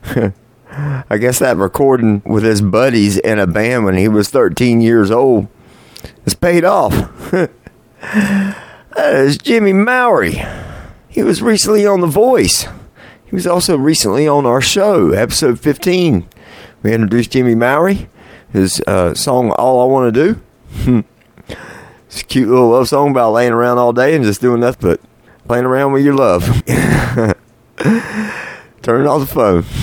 I 0.70 1.18
guess 1.18 1.38
that 1.40 1.56
recording 1.58 2.22
with 2.24 2.42
his 2.42 2.62
buddies 2.62 3.18
in 3.18 3.38
a 3.38 3.46
band 3.46 3.84
when 3.84 3.96
he 3.96 4.08
was 4.08 4.30
13 4.30 4.80
years 4.80 5.10
old 5.10 5.48
has 6.24 6.34
paid 6.34 6.64
off. 6.64 6.92
that 8.00 8.54
is 8.96 9.36
Jimmy 9.36 9.74
Mowry. 9.74 10.42
He 11.08 11.22
was 11.22 11.42
recently 11.42 11.86
on 11.86 12.00
The 12.00 12.06
Voice. 12.06 12.66
He 13.26 13.34
was 13.34 13.46
also 13.46 13.76
recently 13.76 14.26
on 14.26 14.46
our 14.46 14.62
show, 14.62 15.10
episode 15.10 15.60
15. 15.60 16.26
We 16.82 16.92
introduced 16.94 17.32
Jimmy 17.32 17.54
Mowry, 17.54 18.08
his 18.52 18.80
uh, 18.86 19.12
song 19.14 19.50
All 19.52 19.82
I 19.82 19.84
Want 19.92 20.14
to 20.14 20.34
Do. 20.34 21.04
it's 22.06 22.22
a 22.22 22.24
cute 22.24 22.48
little 22.48 22.70
love 22.70 22.88
song 22.88 23.10
about 23.10 23.32
laying 23.32 23.52
around 23.52 23.76
all 23.78 23.92
day 23.92 24.14
and 24.14 24.24
just 24.24 24.40
doing 24.40 24.60
nothing 24.60 24.90
but 24.90 25.00
playing 25.46 25.66
around 25.66 25.92
with 25.92 26.04
your 26.04 26.14
love. 26.14 26.62
Turn 28.86 29.04
off 29.08 29.18
the 29.18 29.26
phone. 29.26 29.64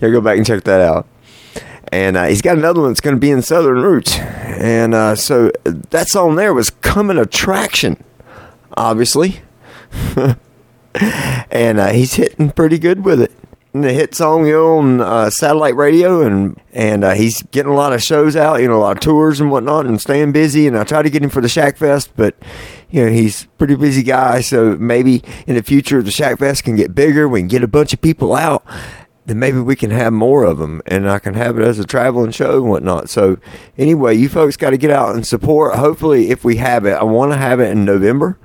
Yeah, 0.00 0.10
go 0.10 0.20
back 0.20 0.36
and 0.36 0.46
check 0.46 0.64
that 0.64 0.80
out. 0.80 1.06
And 1.90 2.16
uh, 2.16 2.26
he's 2.26 2.42
got 2.42 2.58
another 2.58 2.80
one 2.80 2.90
that's 2.90 3.00
going 3.00 3.16
to 3.16 3.20
be 3.20 3.30
in 3.30 3.42
Southern 3.42 3.80
Roots. 3.80 4.18
And 4.18 4.92
uh, 4.92 5.14
so 5.14 5.50
that 5.64 6.08
song 6.08 6.34
there 6.34 6.52
was 6.52 6.68
Coming 6.70 7.16
Attraction, 7.16 8.02
obviously. 8.76 9.40
and 10.16 11.80
uh, 11.80 11.88
he's 11.88 12.14
hitting 12.14 12.50
pretty 12.50 12.78
good 12.78 13.04
with 13.04 13.22
it. 13.22 13.32
The 13.74 13.90
hit 13.90 14.14
song 14.14 14.44
you 14.44 14.52
know, 14.52 14.78
on 14.78 15.00
uh, 15.00 15.30
satellite 15.30 15.74
radio, 15.76 16.20
and 16.26 16.60
and 16.74 17.02
uh, 17.02 17.14
he's 17.14 17.40
getting 17.44 17.72
a 17.72 17.74
lot 17.74 17.94
of 17.94 18.02
shows 18.02 18.36
out, 18.36 18.60
you 18.60 18.68
know, 18.68 18.76
a 18.76 18.82
lot 18.82 18.98
of 18.98 19.00
tours 19.00 19.40
and 19.40 19.50
whatnot, 19.50 19.86
and 19.86 19.98
staying 19.98 20.32
busy. 20.32 20.66
And 20.66 20.76
I 20.76 20.84
tried 20.84 21.04
to 21.04 21.10
get 21.10 21.22
him 21.22 21.30
for 21.30 21.40
the 21.40 21.48
Shack 21.48 21.78
Fest, 21.78 22.10
but 22.14 22.36
you 22.90 23.02
know 23.02 23.10
he's 23.10 23.46
pretty 23.56 23.74
busy 23.76 24.02
guy. 24.02 24.42
So 24.42 24.76
maybe 24.76 25.22
in 25.46 25.54
the 25.54 25.62
future 25.62 26.02
the 26.02 26.10
Shack 26.10 26.38
Fest 26.40 26.64
can 26.64 26.76
get 26.76 26.94
bigger. 26.94 27.26
We 27.26 27.40
can 27.40 27.48
get 27.48 27.64
a 27.64 27.68
bunch 27.68 27.94
of 27.94 28.02
people 28.02 28.34
out. 28.34 28.62
Then 29.24 29.38
maybe 29.38 29.60
we 29.60 29.74
can 29.74 29.90
have 29.90 30.12
more 30.12 30.44
of 30.44 30.58
them, 30.58 30.82
and 30.84 31.08
I 31.08 31.18
can 31.18 31.32
have 31.32 31.58
it 31.58 31.64
as 31.64 31.78
a 31.78 31.86
traveling 31.86 32.32
show 32.32 32.58
and 32.58 32.68
whatnot. 32.68 33.08
So 33.08 33.38
anyway, 33.78 34.14
you 34.16 34.28
folks 34.28 34.58
got 34.58 34.70
to 34.70 34.76
get 34.76 34.90
out 34.90 35.14
and 35.14 35.26
support. 35.26 35.76
Hopefully, 35.76 36.28
if 36.28 36.44
we 36.44 36.56
have 36.56 36.84
it, 36.84 36.92
I 36.92 37.04
want 37.04 37.32
to 37.32 37.38
have 37.38 37.58
it 37.58 37.70
in 37.70 37.86
November 37.86 38.38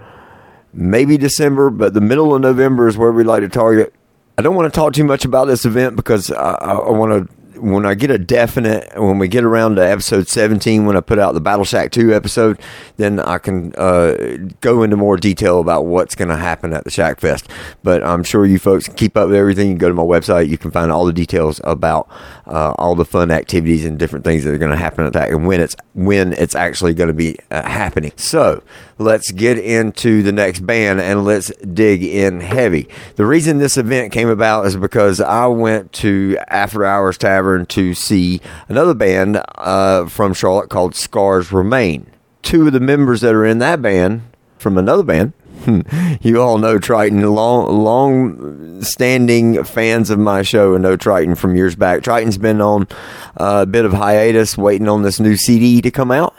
maybe 0.74 1.18
December, 1.18 1.70
but 1.70 1.94
the 1.94 2.02
middle 2.02 2.36
of 2.36 2.42
November 2.42 2.88
is 2.88 2.98
where 2.98 3.12
we 3.12 3.24
like 3.24 3.42
to 3.42 3.50
target. 3.50 3.94
I 4.40 4.44
don't 4.44 4.56
want 4.56 4.72
to 4.72 4.80
talk 4.80 4.94
too 4.94 5.04
much 5.04 5.26
about 5.26 5.46
this 5.46 5.66
event 5.66 5.96
because 5.96 6.30
I, 6.30 6.54
I, 6.54 6.92
want 6.92 7.28
to. 7.28 7.34
When 7.60 7.88
I 7.88 7.96
get 7.96 8.12
a 8.12 8.20
definite, 8.20 8.88
when 8.96 9.18
we 9.18 9.28
get 9.28 9.44
around 9.44 9.78
to 9.78 9.82
episode 9.82 10.28
17, 10.28 10.86
when 10.86 10.96
I 10.96 11.00
put 11.00 11.18
out 11.18 11.34
the 11.34 11.42
Battle 11.42 11.66
Shack 11.66 11.90
2 11.90 12.14
episode, 12.14 12.60
then 12.98 13.20
I 13.20 13.40
can 13.40 13.74
uh, 13.74 14.38
go 14.62 14.84
into 14.84 14.96
more 14.96 15.18
detail 15.18 15.60
about 15.60 15.88
what's 15.88 16.14
going 16.14 16.28
to 16.28 16.36
happen 16.36 16.72
at 16.72 16.84
the 16.84 16.92
Shack 16.92 17.20
Fest. 17.20 17.50
But 17.82 18.04
I'm 18.04 18.24
sure 18.24 18.46
you 18.46 18.60
folks 18.60 18.86
can 18.86 18.94
keep 18.94 19.18
up 19.18 19.30
with 19.30 19.38
everything. 19.38 19.72
You 19.72 19.76
go 19.76 19.88
to 19.88 19.96
my 19.96 20.04
website, 20.04 20.50
you 20.50 20.60
can 20.60 20.70
find 20.70 20.92
all 20.92 21.04
the 21.04 21.14
details 21.14 21.60
about 21.64 22.08
uh, 22.46 22.74
all 22.78 22.94
the 22.94 23.06
fun 23.06 23.32
activities 23.32 23.86
and 23.86 23.98
different 23.98 24.24
things 24.24 24.44
that 24.44 24.54
are 24.54 24.60
going 24.60 24.70
to 24.70 24.78
happen 24.78 25.08
at 25.08 25.14
that 25.14 25.32
and 25.32 25.48
when 25.48 25.60
it's 25.60 25.76
when 25.96 26.34
it's 26.34 26.54
actually 26.54 26.94
going 26.94 27.08
to 27.08 27.14
be 27.14 27.40
uh, 27.50 27.64
happening. 27.64 28.12
So 28.18 28.62
let's 28.98 29.32
get 29.32 29.58
into 29.58 30.24
the 30.24 30.32
next 30.32 30.66
band 30.66 31.00
and 31.00 31.26
let's 31.26 31.52
dig 31.58 32.04
in 32.04 32.42
heavy. 32.42 32.88
The 33.16 33.26
reason 33.26 33.58
this 33.58 33.78
event 33.78 34.12
came 34.12 34.30
about 34.30 34.66
is 34.66 34.78
because 34.78 35.22
I 35.22 35.48
went 35.48 35.94
to 35.94 36.38
After 36.48 36.86
Hours 36.86 37.18
Tavern 37.18 37.66
to 37.68 37.94
see 37.94 38.42
another 38.68 38.94
band 38.94 39.42
uh, 39.56 40.08
from 40.08 40.34
Charlotte 40.34 40.70
called 40.70 40.96
Scars 40.96 41.52
Remain. 41.52 42.10
Two 42.42 42.68
of 42.68 42.74
the 42.74 42.80
members 42.80 43.22
that 43.22 43.36
are 43.36 43.46
in 43.46 43.60
that 43.60 43.82
band 43.82 44.22
from 44.58 44.78
another 44.78 45.04
band 45.04 45.34
you 46.22 46.42
all 46.42 46.58
know 46.58 46.78
Triton, 46.78 47.22
long, 47.22 47.84
long 47.84 48.82
standing 48.82 49.64
fans 49.64 50.10
of 50.10 50.20
my 50.20 50.42
show 50.42 50.74
and 50.74 50.84
know 50.84 50.96
Triton 50.96 51.36
from 51.36 51.56
years 51.56 51.76
back. 51.76 52.04
Triton's 52.04 52.38
been 52.38 52.62
on 52.62 52.88
a 53.36 53.66
bit 53.66 53.86
of 53.86 53.94
hiatus, 53.94 54.58
waiting 54.58 54.88
on 54.88 55.02
this 55.02 55.20
new 55.20 55.36
CD 55.36 55.82
to 55.82 55.92
come 55.92 56.12
out. 56.12 56.36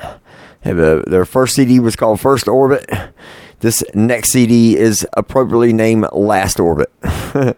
A, 0.65 1.03
their 1.07 1.25
first 1.25 1.55
CD 1.55 1.81
was 1.81 1.97
called 1.97 2.21
First 2.21 2.49
Orbit. 2.49 2.89
This 3.61 3.83
next 3.95 4.33
CD 4.33 4.77
is 4.77 5.07
appropriately 5.15 5.73
named 5.73 6.07
Last 6.13 6.61
Orbit. 6.61 6.93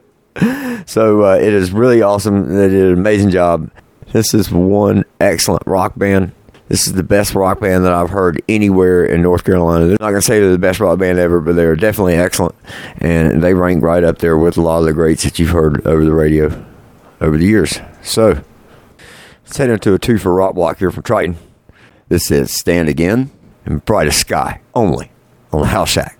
so 0.86 1.24
uh, 1.24 1.36
it 1.36 1.52
is 1.52 1.72
really 1.72 2.00
awesome. 2.00 2.54
They 2.54 2.68
did 2.68 2.86
an 2.86 2.92
amazing 2.94 3.30
job. 3.30 3.70
This 4.12 4.32
is 4.32 4.50
one 4.50 5.04
excellent 5.20 5.62
rock 5.66 5.92
band. 5.96 6.32
This 6.68 6.86
is 6.86 6.94
the 6.94 7.02
best 7.02 7.34
rock 7.34 7.60
band 7.60 7.84
that 7.84 7.92
I've 7.92 8.10
heard 8.10 8.40
anywhere 8.48 9.04
in 9.04 9.22
North 9.22 9.44
Carolina. 9.44 9.86
They're 9.86 9.98
not 10.00 10.10
going 10.10 10.14
to 10.14 10.22
say 10.22 10.40
they're 10.40 10.52
the 10.52 10.58
best 10.58 10.80
rock 10.80 10.98
band 10.98 11.18
ever, 11.18 11.40
but 11.40 11.56
they're 11.56 11.76
definitely 11.76 12.14
excellent. 12.14 12.54
And 12.98 13.42
they 13.42 13.54
rank 13.54 13.82
right 13.82 14.04
up 14.04 14.18
there 14.18 14.38
with 14.38 14.56
a 14.56 14.60
lot 14.60 14.78
of 14.78 14.84
the 14.84 14.92
greats 14.92 15.24
that 15.24 15.38
you've 15.38 15.50
heard 15.50 15.84
over 15.86 16.04
the 16.04 16.12
radio 16.12 16.64
over 17.20 17.36
the 17.36 17.46
years. 17.46 17.80
So, 18.02 18.42
let's 19.44 19.56
head 19.56 19.68
into 19.68 19.94
a 19.94 19.98
two 19.98 20.16
for 20.16 20.32
rock 20.32 20.54
block 20.54 20.78
here 20.78 20.90
from 20.90 21.02
Triton. 21.02 21.36
This 22.10 22.32
is 22.32 22.52
Stand 22.52 22.88
Again 22.88 23.30
and 23.64 23.84
Brightest 23.84 24.18
Sky 24.18 24.60
only 24.74 25.12
on 25.52 25.60
the 25.60 25.68
House 25.68 25.90
Shack. 25.90 26.18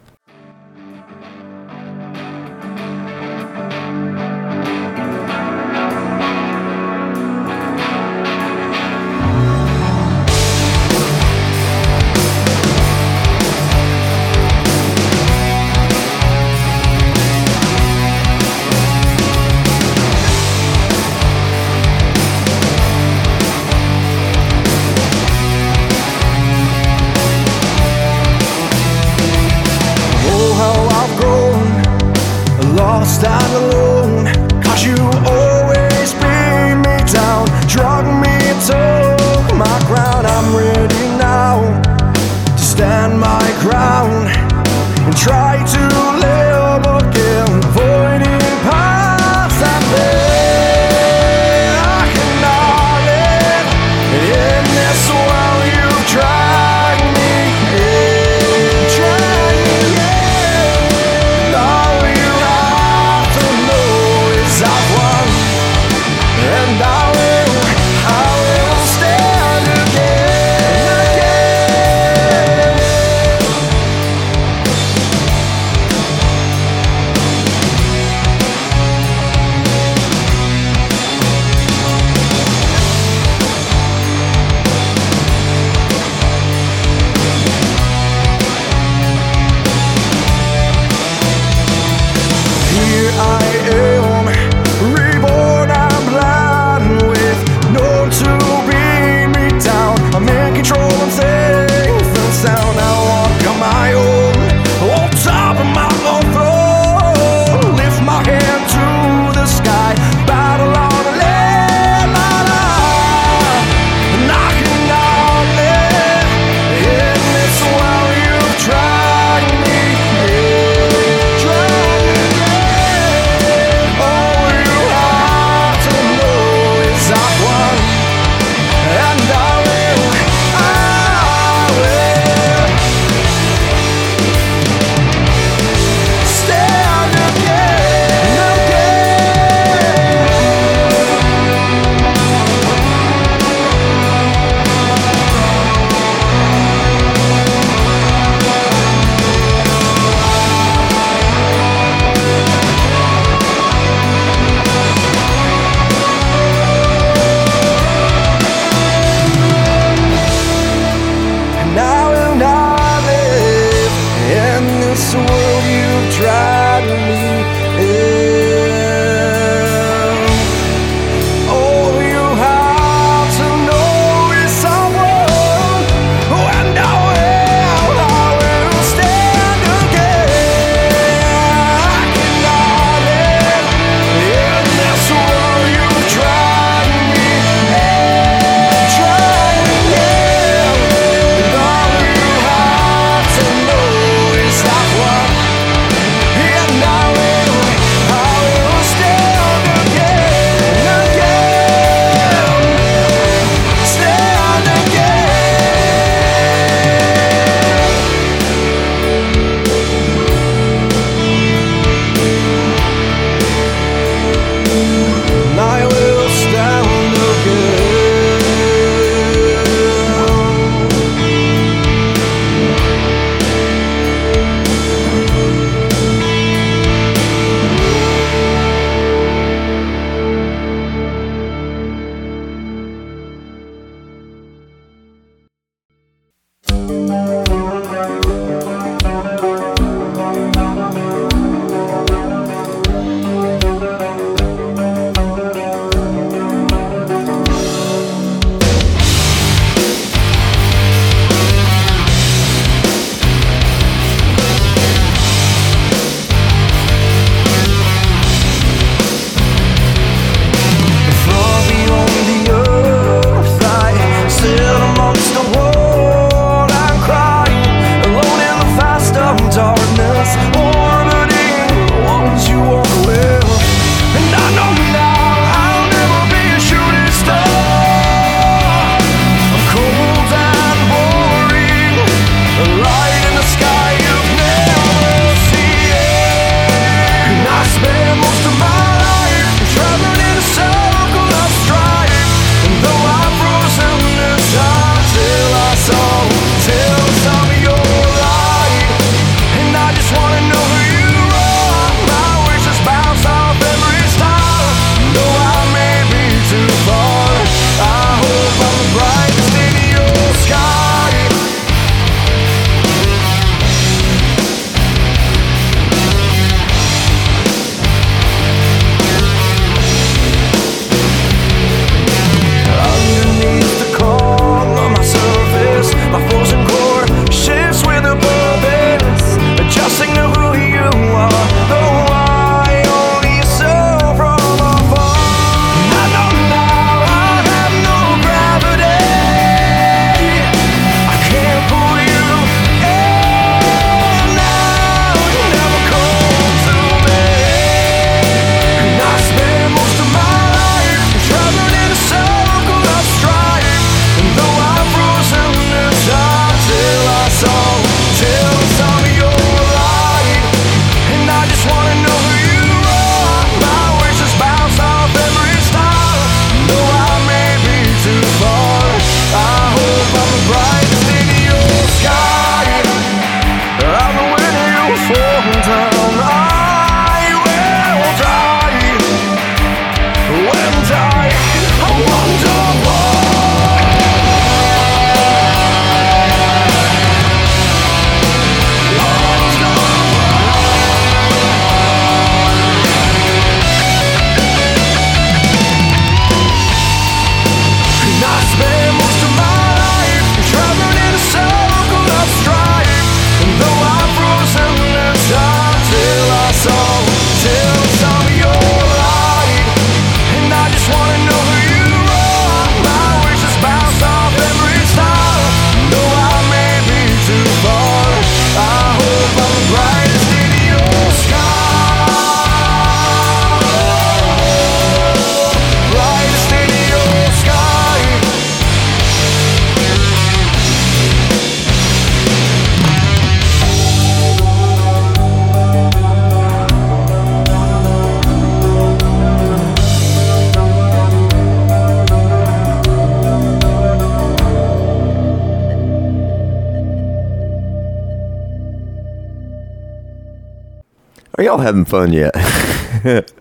Having 451.60 451.84
fun 451.84 452.12
yet? 452.12 452.32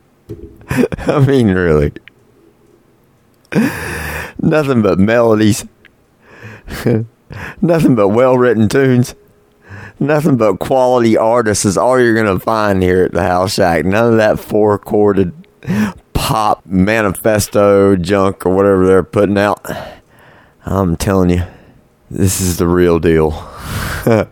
I 0.99 1.25
mean, 1.25 1.49
really. 1.49 1.93
Nothing 4.41 4.81
but 4.81 4.99
melodies. 4.99 5.65
Nothing 7.61 7.95
but 7.95 8.09
well 8.09 8.37
written 8.37 8.69
tunes. 8.69 9.15
Nothing 9.99 10.37
but 10.37 10.59
quality 10.59 11.17
artists 11.17 11.65
is 11.65 11.77
all 11.77 11.99
you're 11.99 12.13
going 12.13 12.39
to 12.39 12.43
find 12.43 12.81
here 12.81 13.05
at 13.05 13.11
the 13.11 13.23
House 13.23 13.55
Shack. 13.55 13.85
None 13.85 14.13
of 14.13 14.17
that 14.17 14.39
four 14.39 14.77
chorded 14.77 15.33
pop 16.13 16.65
manifesto 16.65 17.95
junk 17.95 18.45
or 18.45 18.55
whatever 18.55 18.85
they're 18.85 19.03
putting 19.03 19.37
out. 19.37 19.65
I'm 20.65 20.95
telling 20.95 21.31
you, 21.31 21.43
this 22.09 22.39
is 22.39 22.57
the 22.57 22.67
real 22.67 22.99
deal. 22.99 23.31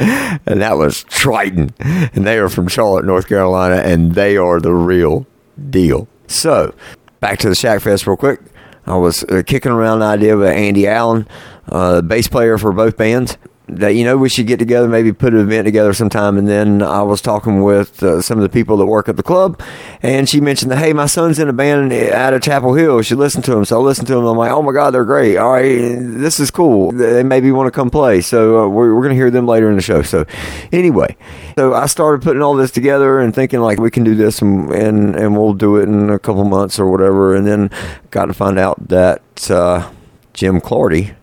and 0.00 0.60
that 0.60 0.76
was 0.76 1.04
Triton. 1.04 1.74
And 1.78 2.26
they 2.26 2.38
are 2.38 2.48
from 2.48 2.68
Charlotte, 2.68 3.04
North 3.04 3.28
Carolina, 3.28 3.76
and 3.76 4.14
they 4.14 4.36
are 4.36 4.60
the 4.60 4.74
real 4.74 5.26
deal. 5.68 6.08
So, 6.26 6.74
back 7.20 7.38
to 7.40 7.48
the 7.48 7.54
Shack 7.54 7.82
Fest 7.82 8.06
real 8.06 8.16
quick. 8.16 8.40
I 8.86 8.96
was 8.96 9.22
uh, 9.24 9.42
kicking 9.46 9.72
around 9.72 10.00
the 10.00 10.06
idea 10.06 10.36
with 10.36 10.48
Andy 10.48 10.88
Allen, 10.88 11.28
uh, 11.68 12.00
bass 12.02 12.28
player 12.28 12.56
for 12.58 12.72
both 12.72 12.96
bands 12.96 13.36
that 13.76 13.94
you 13.94 14.04
know 14.04 14.16
we 14.16 14.28
should 14.28 14.46
get 14.46 14.58
together, 14.58 14.88
maybe 14.88 15.12
put 15.12 15.32
an 15.32 15.40
event 15.40 15.64
together 15.64 15.92
sometime. 15.92 16.36
And 16.36 16.48
then 16.48 16.82
I 16.82 17.02
was 17.02 17.20
talking 17.20 17.62
with 17.62 18.02
uh, 18.02 18.20
some 18.22 18.38
of 18.38 18.42
the 18.42 18.48
people 18.48 18.76
that 18.78 18.86
work 18.86 19.08
at 19.08 19.16
the 19.16 19.22
club, 19.22 19.60
and 20.02 20.28
she 20.28 20.40
mentioned 20.40 20.70
that 20.70 20.78
hey, 20.78 20.92
my 20.92 21.06
son's 21.06 21.38
in 21.38 21.48
a 21.48 21.52
band 21.52 21.92
out 21.92 22.34
of 22.34 22.42
Chapel 22.42 22.74
Hill. 22.74 23.02
She 23.02 23.14
listened 23.14 23.44
to 23.44 23.52
them. 23.52 23.64
So 23.64 23.80
I 23.80 23.82
listened 23.82 24.08
to 24.08 24.14
them. 24.14 24.24
I'm 24.24 24.36
like, 24.36 24.50
oh 24.50 24.62
my 24.62 24.72
god, 24.72 24.90
they're 24.92 25.04
great. 25.04 25.36
All 25.36 25.52
right, 25.52 25.96
this 26.00 26.40
is 26.40 26.50
cool. 26.50 26.92
They 26.92 27.22
maybe 27.22 27.52
want 27.52 27.66
to 27.66 27.70
come 27.70 27.90
play. 27.90 28.20
So 28.20 28.64
uh, 28.64 28.68
we're, 28.68 28.94
we're 28.94 29.02
going 29.02 29.10
to 29.10 29.16
hear 29.16 29.30
them 29.30 29.46
later 29.46 29.70
in 29.70 29.76
the 29.76 29.82
show. 29.82 30.02
So 30.02 30.24
anyway, 30.72 31.16
so 31.56 31.74
I 31.74 31.86
started 31.86 32.22
putting 32.22 32.42
all 32.42 32.54
this 32.54 32.70
together 32.70 33.20
and 33.20 33.34
thinking 33.34 33.60
like 33.60 33.78
we 33.78 33.90
can 33.90 34.04
do 34.04 34.14
this 34.14 34.42
and 34.42 34.70
and, 34.70 35.16
and 35.16 35.36
we'll 35.36 35.54
do 35.54 35.76
it 35.76 35.84
in 35.84 36.10
a 36.10 36.18
couple 36.18 36.44
months 36.44 36.78
or 36.78 36.90
whatever. 36.90 37.34
And 37.34 37.46
then 37.46 37.70
got 38.10 38.26
to 38.26 38.34
find 38.34 38.58
out 38.58 38.88
that 38.88 39.50
uh, 39.50 39.90
Jim 40.34 40.60
Clardy, 40.60 41.14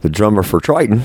the 0.00 0.10
drummer 0.10 0.42
for 0.42 0.60
Triton 0.60 1.02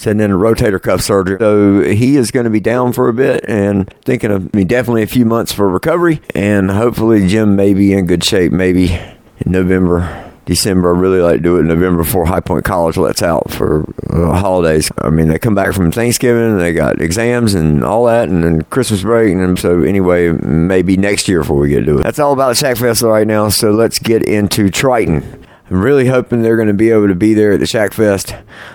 sitting 0.00 0.20
in 0.20 0.30
a 0.30 0.36
rotator 0.36 0.80
cuff 0.80 1.02
surgery. 1.02 1.36
So 1.38 1.82
he 1.82 2.16
is 2.16 2.30
going 2.30 2.44
to 2.44 2.50
be 2.50 2.60
down 2.60 2.94
for 2.94 3.08
a 3.08 3.12
bit 3.12 3.44
and 3.46 3.92
thinking 4.04 4.30
of 4.30 4.48
I 4.54 4.56
mean, 4.56 4.66
definitely 4.66 5.02
a 5.02 5.06
few 5.06 5.26
months 5.26 5.52
for 5.52 5.68
recovery. 5.68 6.22
And 6.34 6.70
hopefully, 6.70 7.28
Jim 7.28 7.54
may 7.54 7.74
be 7.74 7.92
in 7.92 8.06
good 8.06 8.24
shape 8.24 8.50
maybe 8.50 8.92
in 8.94 9.52
November. 9.52 10.26
December, 10.46 10.96
I 10.96 10.98
really 10.98 11.20
like 11.20 11.36
to 11.36 11.42
do 11.42 11.58
it 11.58 11.60
in 11.60 11.68
November 11.68 12.02
before 12.02 12.26
High 12.26 12.40
Point 12.40 12.64
College 12.64 12.96
lets 12.96 13.22
out 13.22 13.52
for 13.52 13.84
uh, 14.10 14.36
holidays. 14.36 14.90
I 14.98 15.10
mean, 15.10 15.28
they 15.28 15.38
come 15.38 15.54
back 15.54 15.74
from 15.74 15.92
Thanksgiving 15.92 16.42
and 16.42 16.60
they 16.60 16.72
got 16.72 17.00
exams 17.00 17.54
and 17.54 17.84
all 17.84 18.06
that, 18.06 18.28
and 18.28 18.42
then 18.42 18.62
Christmas 18.62 19.02
break. 19.02 19.32
And 19.32 19.56
so, 19.56 19.82
anyway, 19.82 20.32
maybe 20.32 20.96
next 20.96 21.28
year 21.28 21.40
before 21.40 21.58
we 21.58 21.68
get 21.68 21.84
to 21.84 21.98
it. 21.98 22.02
That's 22.02 22.18
all 22.18 22.32
about 22.32 22.48
the 22.48 22.54
Shack 22.56 22.78
Festival 22.78 23.12
right 23.12 23.28
now. 23.28 23.48
So, 23.48 23.70
let's 23.70 24.00
get 24.00 24.24
into 24.24 24.70
Triton. 24.70 25.46
I'm 25.70 25.80
really 25.80 26.06
hoping 26.06 26.42
they're 26.42 26.56
going 26.56 26.66
to 26.66 26.74
be 26.74 26.90
able 26.90 27.06
to 27.06 27.14
be 27.14 27.32
there 27.32 27.52
at 27.52 27.60
the 27.60 27.66
Shack 27.66 27.94
Fest. 27.94 28.34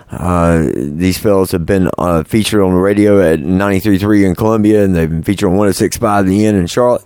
Uh, 0.09 0.69
these 0.73 1.17
fellows 1.17 1.51
have 1.51 1.65
been 1.65 1.89
uh, 1.97 2.23
featured 2.23 2.61
on 2.61 2.71
the 2.71 2.79
radio 2.79 3.21
at 3.21 3.39
93.3 3.39 4.25
in 4.25 4.33
Columbia, 4.33 4.85
and 4.85 4.95
they've 4.95 5.09
been 5.09 5.21
featured 5.21 5.49
on 5.49 5.57
106.5 5.57 6.25
The 6.25 6.45
End 6.45 6.57
in 6.57 6.67
Charlotte. 6.67 7.03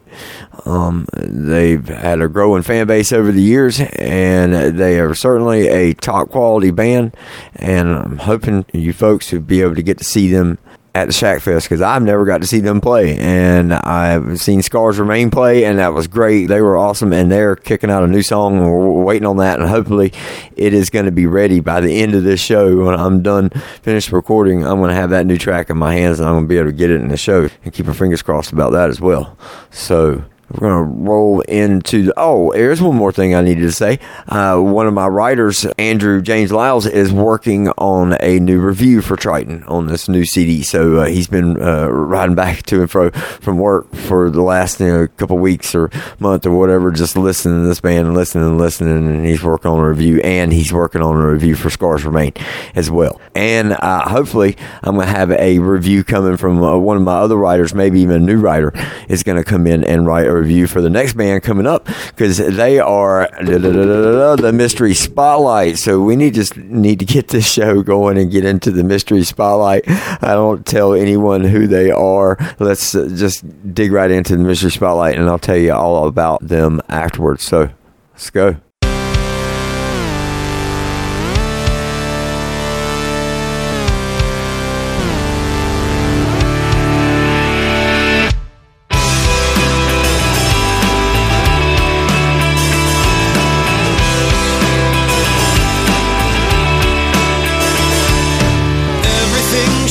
Um, 0.65 1.08
they've 1.17 1.88
had 1.88 2.21
a 2.21 2.28
growing 2.28 2.62
fan 2.62 2.86
base 2.86 3.12
over 3.12 3.32
the 3.32 3.41
years, 3.41 3.80
and 3.80 4.78
they 4.78 4.99
are 4.99 5.15
certainly 5.15 5.67
a 5.67 5.95
top 5.95 6.30
quality 6.30 6.69
band. 6.69 7.15
And 7.56 7.89
I'm 7.89 8.17
hoping 8.17 8.65
you 8.71 8.93
folks 8.93 9.32
will 9.32 9.39
be 9.39 9.63
able 9.63 9.75
to 9.75 9.84
get 9.84 9.97
to 9.97 10.04
see 10.04 10.32
them 10.32 10.60
at 10.95 11.06
the 11.06 11.13
Shack 11.13 11.41
Fest 11.41 11.67
because 11.67 11.82
I've 11.82 12.02
never 12.02 12.25
got 12.25 12.41
to 12.41 12.47
see 12.47 12.60
them 12.60 12.82
play, 12.82 13.17
and 13.17 13.73
I've 13.73 14.39
seen 14.39 14.62
Scars 14.62 14.99
Remain 14.99 15.30
play, 15.30 15.65
and 15.65 15.80
that 15.80 15.93
was 15.93 16.08
great. 16.08 16.47
They 16.47 16.62
were 16.62 16.78
awesome, 16.78 17.13
and 17.13 17.32
they're 17.32 17.56
kicking 17.56 17.89
out 17.89 18.04
a 18.04 18.08
new 18.08 18.23
song, 18.23 18.58
and 18.58 18.71
we're 18.71 19.04
waiting 19.04 19.25
on 19.25 19.38
that, 19.38 19.60
and 19.60 19.69
hopefully 19.69 20.12
it 20.56 20.73
is 20.73 20.89
going 20.89 21.06
to 21.06 21.12
be 21.12 21.25
ready 21.25 21.60
by 21.60 21.80
the 21.82 22.02
end 22.02 22.15
of 22.15 22.23
this 22.23 22.39
show. 22.39 22.86
When 22.86 22.99
I'm 22.99 23.21
done, 23.21 23.49
finished 23.82 24.12
recording, 24.12 24.65
I'm 24.65 24.80
going 24.80 24.89
to 24.89 24.95
have 24.95 25.12
that 25.12 25.25
new 25.25 25.38
track 25.38 25.69
in 25.69 25.78
my 25.78 25.93
hands, 25.93 26.19
and 26.19 26.28
I'm 26.28 26.36
going 26.36 26.45
to 26.45 26.49
be 26.49 26.58
able 26.58 26.69
to 26.69 26.78
get 26.78 26.89
it 26.89 27.02
in 27.02 27.10
the 27.10 27.17
show, 27.17 27.49
and 27.63 27.73
keep 27.73 27.88
our 27.88 27.93
fingers 27.93 28.21
crossed 28.21 28.52
about 28.52 28.71
that 28.71 28.89
as 28.89 28.99
well. 28.99 29.38
So 29.69 30.23
we're 30.51 30.69
going 30.69 30.83
to 30.83 31.03
roll 31.03 31.41
into 31.41 32.03
the. 32.03 32.13
Oh, 32.17 32.51
there's 32.53 32.81
one 32.81 32.95
more 32.95 33.12
thing 33.12 33.35
I 33.35 33.41
needed 33.41 33.62
to 33.62 33.71
say. 33.71 33.99
Uh, 34.27 34.57
one 34.57 34.88
of 34.88 34.93
my 34.93 35.07
writers, 35.07 35.65
Andrew 35.77 36.21
James 36.21 36.51
Lyles, 36.51 36.88
is 36.88 37.13
working 37.13 37.69
on 37.69 38.17
a 38.19 38.39
new 38.39 38.59
review 38.59 39.01
for 39.01 39.15
Triton 39.15 39.63
on 39.65 39.88
this 39.88 40.09
new 40.09 40.25
CD. 40.25 40.63
So 40.63 40.97
uh, 40.97 41.05
he's 41.05 41.27
been 41.27 41.62
uh, 41.62 41.88
riding 41.88 42.35
back 42.35 42.63
to 42.63 42.81
and 42.81 42.89
fro 42.89 43.12
from 43.12 43.59
work 43.59 43.93
for 43.95 44.31
the 44.31 44.41
last 44.41 44.79
you 44.79 44.88
know, 44.88 45.07
couple 45.07 45.38
weeks 45.38 45.75
or 45.75 45.91
month 46.19 46.47
or 46.47 46.57
whatever, 46.57 46.91
just 46.91 47.15
listening 47.15 47.62
to 47.62 47.67
this 47.67 47.81
band 47.81 48.07
and 48.07 48.15
listening 48.15 48.45
and 48.45 48.57
listening. 48.57 49.07
And 49.07 49.25
he's 49.25 49.43
working 49.43 49.69
on 49.69 49.79
a 49.79 49.88
review 49.88 50.19
and 50.21 50.51
he's 50.51 50.73
working 50.73 51.01
on 51.01 51.15
a 51.15 51.31
review 51.31 51.55
for 51.55 51.69
Scars 51.69 52.03
Remain 52.05 52.33
as 52.73 52.89
well. 52.89 53.21
And 53.35 53.73
uh, 53.73 54.09
hopefully, 54.09 54.57
I'm 54.81 54.95
going 54.95 55.07
to 55.07 55.13
have 55.13 55.31
a 55.31 55.59
review 55.59 56.03
coming 56.03 56.38
from 56.38 56.63
uh, 56.63 56.77
one 56.77 56.97
of 56.97 57.03
my 57.03 57.19
other 57.19 57.38
writers, 57.38 57.73
maybe 57.73 58.01
even 58.01 58.23
a 58.23 58.25
new 58.25 58.39
writer, 58.39 58.73
is 59.07 59.21
going 59.21 59.38
to 59.38 59.43
come 59.43 59.67
in 59.67 59.83
and 59.83 60.07
write 60.07 60.25
review 60.39 60.67
for 60.67 60.82
the 60.82 60.89
next 60.89 61.13
band 61.13 61.43
coming 61.43 61.67
up 61.67 61.88
because 62.08 62.38
they 62.38 62.80
are 62.80 63.30
the 63.41 64.52
Mystery 64.54 64.93
Spotlight. 64.93 65.78
So 65.78 66.02
we 66.02 66.15
need 66.15 66.34
just 66.34 66.58
need 66.58 66.99
to 66.99 67.06
get 67.06 67.30
this 67.30 67.49
show 67.52 67.82
going 67.82 68.17
and 68.17 68.32
get 68.32 68.45
into 68.45 68.71
the 68.71 68.84
Mystery 68.84 69.23
Spotlight. 69.23 69.84
I 69.88 70.34
don't 70.34 70.65
tell 70.65 70.93
anyone 70.93 71.43
who 71.43 71.67
they 71.67 71.91
are. 71.91 72.38
Let's 72.60 72.95
uh, 72.95 73.10
just 73.15 73.43
dig 73.73 73.91
right 73.91 74.12
into 74.12 74.38
the 74.38 74.43
Mystery 74.43 74.71
Spotlight, 74.71 75.17
and 75.17 75.30
I'll 75.30 75.39
tell 75.39 75.58
you 75.58 75.73
all 75.73 76.08
about 76.08 76.47
them 76.47 76.82
afterwards. 76.89 77.43
So 77.43 77.69
let's 78.13 78.30
go. 78.30 78.58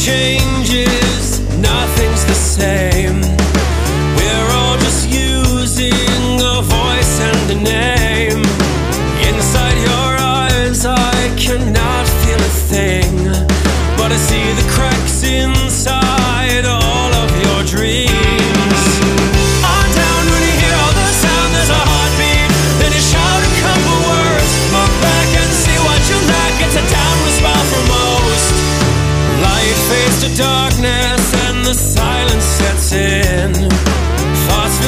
Changes, 0.08 1.40
nothing's 1.58 2.24
the 2.24 2.34
same. 2.34 3.38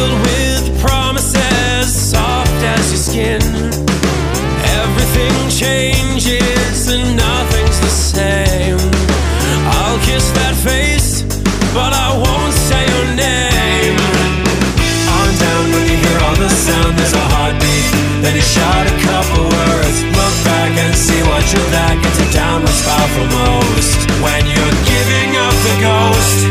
Filled 0.01 0.21
with 0.23 0.81
promises, 0.81 1.93
soft 1.93 2.61
as 2.75 2.85
your 2.93 3.03
skin. 3.09 3.43
Everything 4.81 5.37
changes 5.51 6.89
and 6.89 7.17
nothing's 7.17 7.79
the 7.81 7.93
same. 8.15 8.81
I'll 9.77 10.01
kiss 10.09 10.31
that 10.41 10.57
face, 10.57 11.23
but 11.77 11.93
I 11.93 12.09
won't 12.17 12.55
say 12.69 12.83
your 12.95 13.09
name. 13.13 13.97
On 15.17 15.29
down 15.45 15.65
when 15.75 15.85
you 15.93 15.97
hear 16.05 16.19
all 16.25 16.37
the 16.37 16.49
sound, 16.49 16.97
there's 16.97 17.13
a 17.13 17.27
heartbeat. 17.37 17.91
Then 18.23 18.35
you 18.37 18.47
shout 18.57 18.85
a 18.89 18.97
couple 19.05 19.45
words, 19.53 19.97
look 20.17 20.37
back 20.49 20.73
and 20.81 20.95
see 20.97 21.21
what 21.29 21.45
you 21.53 21.61
lack. 21.77 21.99
It's 22.09 22.21
a 22.25 22.29
downward 22.33 22.73
spiral 22.73 23.11
for 23.17 23.27
most. 23.45 23.99
When 24.25 24.43
you're 24.49 24.77
giving 24.93 25.31
up 25.45 25.57
the 25.67 25.75
ghost, 25.85 26.50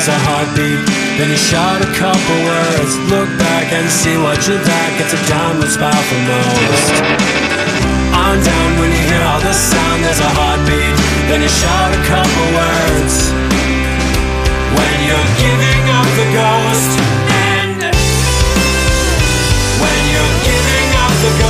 is 0.00 0.08
a 0.08 0.18
heartbeat. 0.24 0.80
Then 1.20 1.28
you 1.28 1.36
shout 1.36 1.84
a 1.84 1.90
couple 1.92 2.36
words, 2.48 2.92
look 3.12 3.28
back 3.36 3.68
and 3.68 3.84
see 3.90 4.16
what 4.16 4.40
you've 4.48 4.64
got. 4.64 4.88
It's 4.96 5.12
a 5.12 5.20
downward 5.28 5.68
spiral 5.68 6.04
for 6.08 6.20
most. 6.24 6.94
On 8.16 8.36
down 8.40 8.70
when 8.80 8.90
you 8.96 9.02
hear 9.10 9.20
all 9.28 9.42
the 9.44 9.52
sound, 9.52 10.00
there's 10.04 10.22
a 10.24 10.32
heartbeat. 10.40 10.96
Then 11.28 11.44
you 11.44 11.52
shout 11.52 11.90
a 11.92 12.02
couple 12.08 12.46
words. 12.56 13.14
When 14.72 14.96
you're 15.04 15.30
giving 15.44 15.84
up 15.92 16.08
the 16.16 16.28
ghost, 16.32 16.92
and 17.52 17.80
when 19.84 20.00
you're 20.12 20.36
giving 20.48 20.88
up 21.04 21.12
the 21.24 21.32
ghost. 21.44 21.49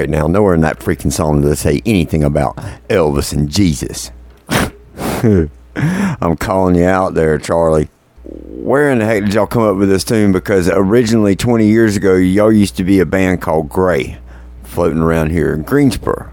right 0.00 0.08
now. 0.08 0.26
Nowhere 0.26 0.54
in 0.54 0.62
that 0.62 0.78
freaking 0.78 1.12
song 1.12 1.42
does 1.42 1.52
it 1.52 1.56
say 1.56 1.82
anything 1.84 2.24
about 2.24 2.56
Elvis 2.88 3.34
and 3.34 3.50
Jesus. 3.50 4.10
I'm 5.74 6.36
calling 6.36 6.74
you 6.74 6.86
out 6.86 7.12
there, 7.12 7.38
Charlie. 7.38 7.90
Where 8.24 8.90
in 8.90 9.00
the 9.00 9.04
heck 9.04 9.24
did 9.24 9.34
y'all 9.34 9.46
come 9.46 9.62
up 9.62 9.76
with 9.76 9.90
this 9.90 10.04
tune? 10.04 10.32
Because 10.32 10.70
originally, 10.72 11.36
20 11.36 11.66
years 11.66 11.96
ago, 11.96 12.14
y'all 12.14 12.52
used 12.52 12.76
to 12.76 12.84
be 12.84 12.98
a 12.98 13.04
band 13.04 13.42
called 13.42 13.68
Gray, 13.68 14.18
floating 14.62 15.02
around 15.02 15.32
here 15.32 15.52
in 15.52 15.64
Greensboro. 15.64 16.32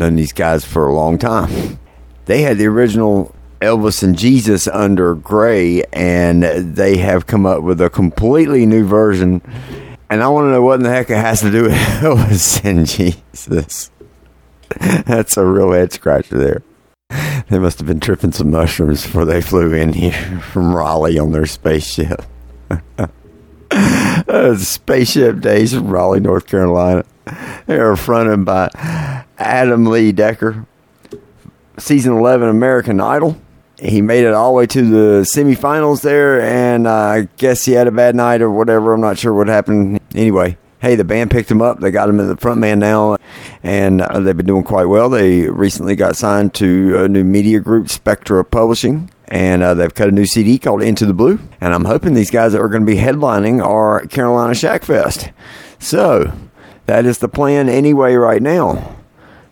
Known 0.00 0.16
these 0.16 0.32
guys 0.32 0.64
for 0.64 0.88
a 0.88 0.92
long 0.94 1.16
time. 1.16 1.78
They 2.24 2.42
had 2.42 2.58
the 2.58 2.66
original 2.66 3.32
Elvis 3.60 4.02
and 4.02 4.18
Jesus 4.18 4.66
under 4.66 5.14
Gray, 5.14 5.84
and 5.92 6.42
they 6.42 6.96
have 6.96 7.28
come 7.28 7.46
up 7.46 7.62
with 7.62 7.80
a 7.80 7.88
completely 7.90 8.66
new 8.66 8.84
version. 8.84 9.42
And 10.10 10.22
I 10.22 10.28
want 10.28 10.46
to 10.46 10.50
know 10.50 10.62
what 10.62 10.74
in 10.74 10.82
the 10.82 10.90
heck 10.90 11.10
it 11.10 11.16
has 11.16 11.40
to 11.40 11.50
do 11.50 11.64
with 11.64 11.72
Elvis 12.00 12.64
and 12.64 12.86
Jesus. 12.86 13.90
That's 15.06 15.36
a 15.36 15.44
real 15.44 15.72
head 15.72 15.92
scratcher 15.92 16.38
there. 16.38 16.62
They 17.48 17.58
must 17.58 17.78
have 17.78 17.86
been 17.86 18.00
tripping 18.00 18.32
some 18.32 18.50
mushrooms 18.50 19.04
before 19.04 19.24
they 19.24 19.40
flew 19.40 19.72
in 19.72 19.92
here 19.92 20.40
from 20.52 20.74
Raleigh 20.74 21.18
on 21.18 21.32
their 21.32 21.46
spaceship. 21.46 22.22
uh, 23.70 24.56
spaceship 24.56 25.40
days 25.40 25.74
from 25.74 25.88
Raleigh, 25.88 26.20
North 26.20 26.46
Carolina. 26.46 27.04
They 27.66 27.78
are 27.78 27.96
fronted 27.96 28.44
by 28.44 29.24
Adam 29.38 29.86
Lee 29.86 30.12
Decker, 30.12 30.66
season 31.78 32.14
11 32.14 32.48
American 32.48 33.00
Idol. 33.00 33.40
He 33.84 34.00
made 34.00 34.24
it 34.24 34.32
all 34.32 34.52
the 34.52 34.56
way 34.56 34.66
to 34.66 34.82
the 34.82 35.28
semifinals 35.34 36.00
there, 36.00 36.40
and 36.40 36.86
uh, 36.86 36.92
I 36.92 37.28
guess 37.36 37.66
he 37.66 37.72
had 37.72 37.86
a 37.86 37.92
bad 37.92 38.16
night 38.16 38.40
or 38.40 38.50
whatever. 38.50 38.94
I'm 38.94 39.00
not 39.02 39.18
sure 39.18 39.34
what 39.34 39.46
happened. 39.46 40.00
Anyway, 40.14 40.56
hey, 40.80 40.94
the 40.94 41.04
band 41.04 41.30
picked 41.30 41.50
him 41.50 41.60
up. 41.60 41.80
They 41.80 41.90
got 41.90 42.08
him 42.08 42.18
as 42.18 42.28
the 42.28 42.36
front 42.38 42.60
man 42.60 42.78
now, 42.78 43.18
and 43.62 44.00
uh, 44.00 44.20
they've 44.20 44.36
been 44.36 44.46
doing 44.46 44.64
quite 44.64 44.86
well. 44.86 45.10
They 45.10 45.50
recently 45.50 45.96
got 45.96 46.16
signed 46.16 46.54
to 46.54 47.04
a 47.04 47.08
new 47.08 47.24
media 47.24 47.60
group, 47.60 47.90
Spectra 47.90 48.42
Publishing, 48.42 49.10
and 49.28 49.62
uh, 49.62 49.74
they've 49.74 49.94
cut 49.94 50.08
a 50.08 50.12
new 50.12 50.26
CD 50.26 50.58
called 50.58 50.82
Into 50.82 51.04
the 51.04 51.12
Blue. 51.14 51.38
And 51.60 51.74
I'm 51.74 51.84
hoping 51.84 52.14
these 52.14 52.30
guys 52.30 52.52
that 52.52 52.62
are 52.62 52.68
going 52.70 52.86
to 52.86 52.90
be 52.90 52.98
headlining 52.98 53.62
are 53.62 54.06
Carolina 54.06 54.54
Shackfest. 54.54 55.30
So 55.78 56.32
that 56.86 57.04
is 57.04 57.18
the 57.18 57.28
plan 57.28 57.68
anyway 57.68 58.14
right 58.14 58.40
now. 58.40 58.96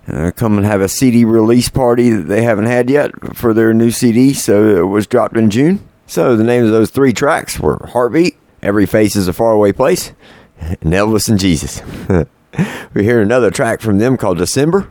Uh, 0.08 0.32
come 0.34 0.56
and 0.56 0.66
have 0.66 0.80
a 0.80 0.88
CD 0.88 1.24
release 1.24 1.68
party 1.68 2.10
that 2.10 2.26
they 2.26 2.42
haven't 2.42 2.66
had 2.66 2.90
yet 2.90 3.12
for 3.36 3.54
their 3.54 3.72
new 3.72 3.90
CD. 3.90 4.32
So 4.32 4.76
it 4.76 4.88
was 4.88 5.06
dropped 5.06 5.36
in 5.36 5.50
June. 5.50 5.86
So 6.06 6.36
the 6.36 6.44
names 6.44 6.66
of 6.66 6.72
those 6.72 6.90
three 6.90 7.12
tracks 7.12 7.58
were 7.58 7.88
Heartbeat, 7.92 8.36
Every 8.62 8.86
Face 8.86 9.16
is 9.16 9.28
a 9.28 9.32
Faraway 9.32 9.72
Place, 9.72 10.12
and 10.60 10.92
Elvis 10.92 11.28
and 11.28 11.38
Jesus. 11.38 11.80
we 12.94 13.04
hear 13.04 13.20
another 13.20 13.50
track 13.50 13.80
from 13.80 13.98
them 13.98 14.16
called 14.16 14.38
December. 14.38 14.90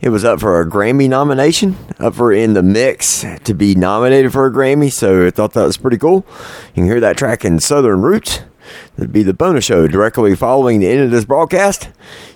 It 0.00 0.10
was 0.10 0.24
up 0.24 0.40
for 0.40 0.60
a 0.60 0.68
Grammy 0.68 1.08
nomination, 1.08 1.76
up 1.98 2.14
for 2.14 2.32
in 2.32 2.52
the 2.52 2.62
mix 2.62 3.24
to 3.44 3.54
be 3.54 3.74
nominated 3.74 4.32
for 4.32 4.46
a 4.46 4.52
Grammy. 4.52 4.92
So 4.92 5.26
I 5.26 5.30
thought 5.30 5.54
that 5.54 5.64
was 5.64 5.76
pretty 5.76 5.98
cool. 5.98 6.26
You 6.68 6.74
can 6.74 6.84
hear 6.84 7.00
that 7.00 7.16
track 7.16 7.44
in 7.44 7.58
Southern 7.58 8.02
Roots. 8.02 8.40
That'd 8.96 9.12
be 9.12 9.22
the 9.22 9.34
bonus 9.34 9.64
show 9.64 9.86
directly 9.86 10.34
following 10.36 10.80
the 10.80 10.88
end 10.88 11.00
of 11.00 11.10
this 11.10 11.24
broadcast. 11.24 11.88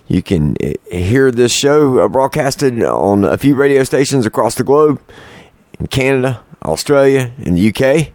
You 0.07 0.21
can 0.21 0.55
uh, 0.63 0.73
hear 0.91 1.31
this 1.31 1.51
show 1.51 1.99
uh, 1.99 2.07
broadcasted 2.07 2.81
on 2.83 3.23
a 3.23 3.37
few 3.37 3.55
radio 3.55 3.83
stations 3.83 4.25
across 4.25 4.55
the 4.55 4.63
globe 4.63 5.01
in 5.79 5.87
Canada, 5.87 6.43
Australia, 6.63 7.31
and 7.37 7.57
the 7.57 7.69
UK. 7.69 8.11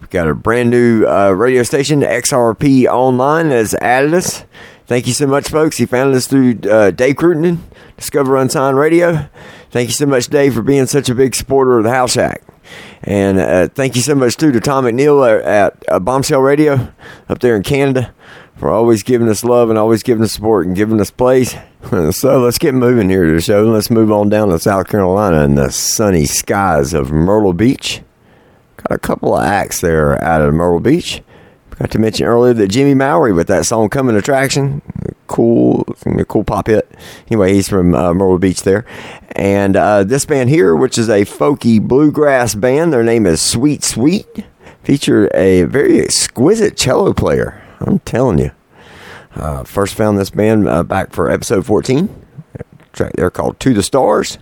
We've 0.00 0.10
got 0.10 0.28
a 0.28 0.34
brand 0.34 0.70
new 0.70 1.06
uh, 1.06 1.30
radio 1.30 1.62
station, 1.62 2.00
XRP 2.00 2.86
Online, 2.86 3.50
has 3.50 3.74
added 3.74 4.14
us. 4.14 4.44
Thank 4.86 5.06
you 5.06 5.14
so 5.14 5.26
much, 5.26 5.48
folks. 5.48 5.78
He 5.78 5.86
found 5.86 6.14
us 6.14 6.26
through 6.26 6.58
uh, 6.70 6.90
Dave 6.90 7.16
Cruton, 7.16 7.64
Discover 7.96 8.36
Unsigned 8.36 8.76
Radio. 8.76 9.28
Thank 9.70 9.88
you 9.88 9.94
so 9.94 10.04
much, 10.04 10.28
Dave, 10.28 10.54
for 10.54 10.62
being 10.62 10.86
such 10.86 11.08
a 11.08 11.14
big 11.14 11.34
supporter 11.34 11.78
of 11.78 11.84
the 11.84 11.90
House 11.90 12.12
Shack. 12.12 12.42
And 13.02 13.38
uh, 13.38 13.68
thank 13.68 13.96
you 13.96 14.02
so 14.02 14.14
much, 14.14 14.36
too, 14.36 14.52
to 14.52 14.60
Tom 14.60 14.84
McNeil 14.84 15.28
at, 15.28 15.44
at 15.44 15.84
uh, 15.88 16.00
Bombshell 16.00 16.40
Radio 16.40 16.92
up 17.28 17.40
there 17.40 17.56
in 17.56 17.62
Canada 17.62 18.14
for 18.56 18.70
always 18.70 19.02
giving 19.02 19.28
us 19.28 19.44
love 19.44 19.68
and 19.68 19.78
always 19.78 20.02
giving 20.02 20.24
us 20.24 20.32
support 20.32 20.66
and 20.66 20.76
giving 20.76 21.00
us 21.00 21.10
plays. 21.10 21.54
so 22.12 22.40
let's 22.40 22.58
get 22.58 22.74
moving 22.74 23.10
here 23.10 23.24
to 23.24 23.32
the 23.32 23.40
show. 23.40 23.64
Let's 23.64 23.90
move 23.90 24.10
on 24.10 24.28
down 24.28 24.48
to 24.48 24.58
South 24.58 24.88
Carolina 24.88 25.42
and 25.42 25.58
the 25.58 25.70
sunny 25.70 26.24
skies 26.24 26.94
of 26.94 27.10
Myrtle 27.10 27.52
Beach. 27.52 28.02
Got 28.76 28.96
a 28.96 28.98
couple 28.98 29.36
of 29.36 29.44
acts 29.44 29.80
there 29.80 30.22
out 30.22 30.42
of 30.42 30.54
Myrtle 30.54 30.80
Beach. 30.80 31.22
Forgot 31.70 31.90
to 31.90 31.98
mention 31.98 32.26
earlier 32.26 32.54
that 32.54 32.68
Jimmy 32.68 32.94
Mowry 32.94 33.32
with 33.32 33.48
that 33.48 33.66
song 33.66 33.88
"Coming 33.88 34.14
Attraction," 34.14 34.80
cool, 35.26 35.84
cool 36.28 36.44
pop 36.44 36.66
hit. 36.66 36.90
Anyway, 37.28 37.54
he's 37.54 37.68
from 37.68 37.94
uh, 37.94 38.14
Myrtle 38.14 38.38
Beach 38.38 38.62
there, 38.62 38.84
and 39.32 39.76
uh, 39.76 40.04
this 40.04 40.24
band 40.24 40.50
here, 40.50 40.74
which 40.74 40.98
is 40.98 41.08
a 41.08 41.24
folky 41.24 41.80
bluegrass 41.80 42.54
band, 42.54 42.92
their 42.92 43.02
name 43.02 43.26
is 43.26 43.40
Sweet 43.40 43.82
Sweet, 43.82 44.44
feature 44.82 45.30
a 45.34 45.62
very 45.64 46.00
exquisite 46.00 46.76
cello 46.76 47.12
player. 47.12 47.62
I'm 47.80 47.98
telling 48.00 48.38
you. 48.38 48.50
Uh, 49.34 49.64
first 49.64 49.94
found 49.94 50.16
this 50.16 50.30
band 50.30 50.68
uh, 50.68 50.82
back 50.84 51.12
for 51.12 51.28
episode 51.30 51.66
14. 51.66 52.08
Track 52.92 53.12
they're 53.14 53.30
called 53.30 53.58
To 53.60 53.74
the 53.74 53.82
Stars. 53.82 54.38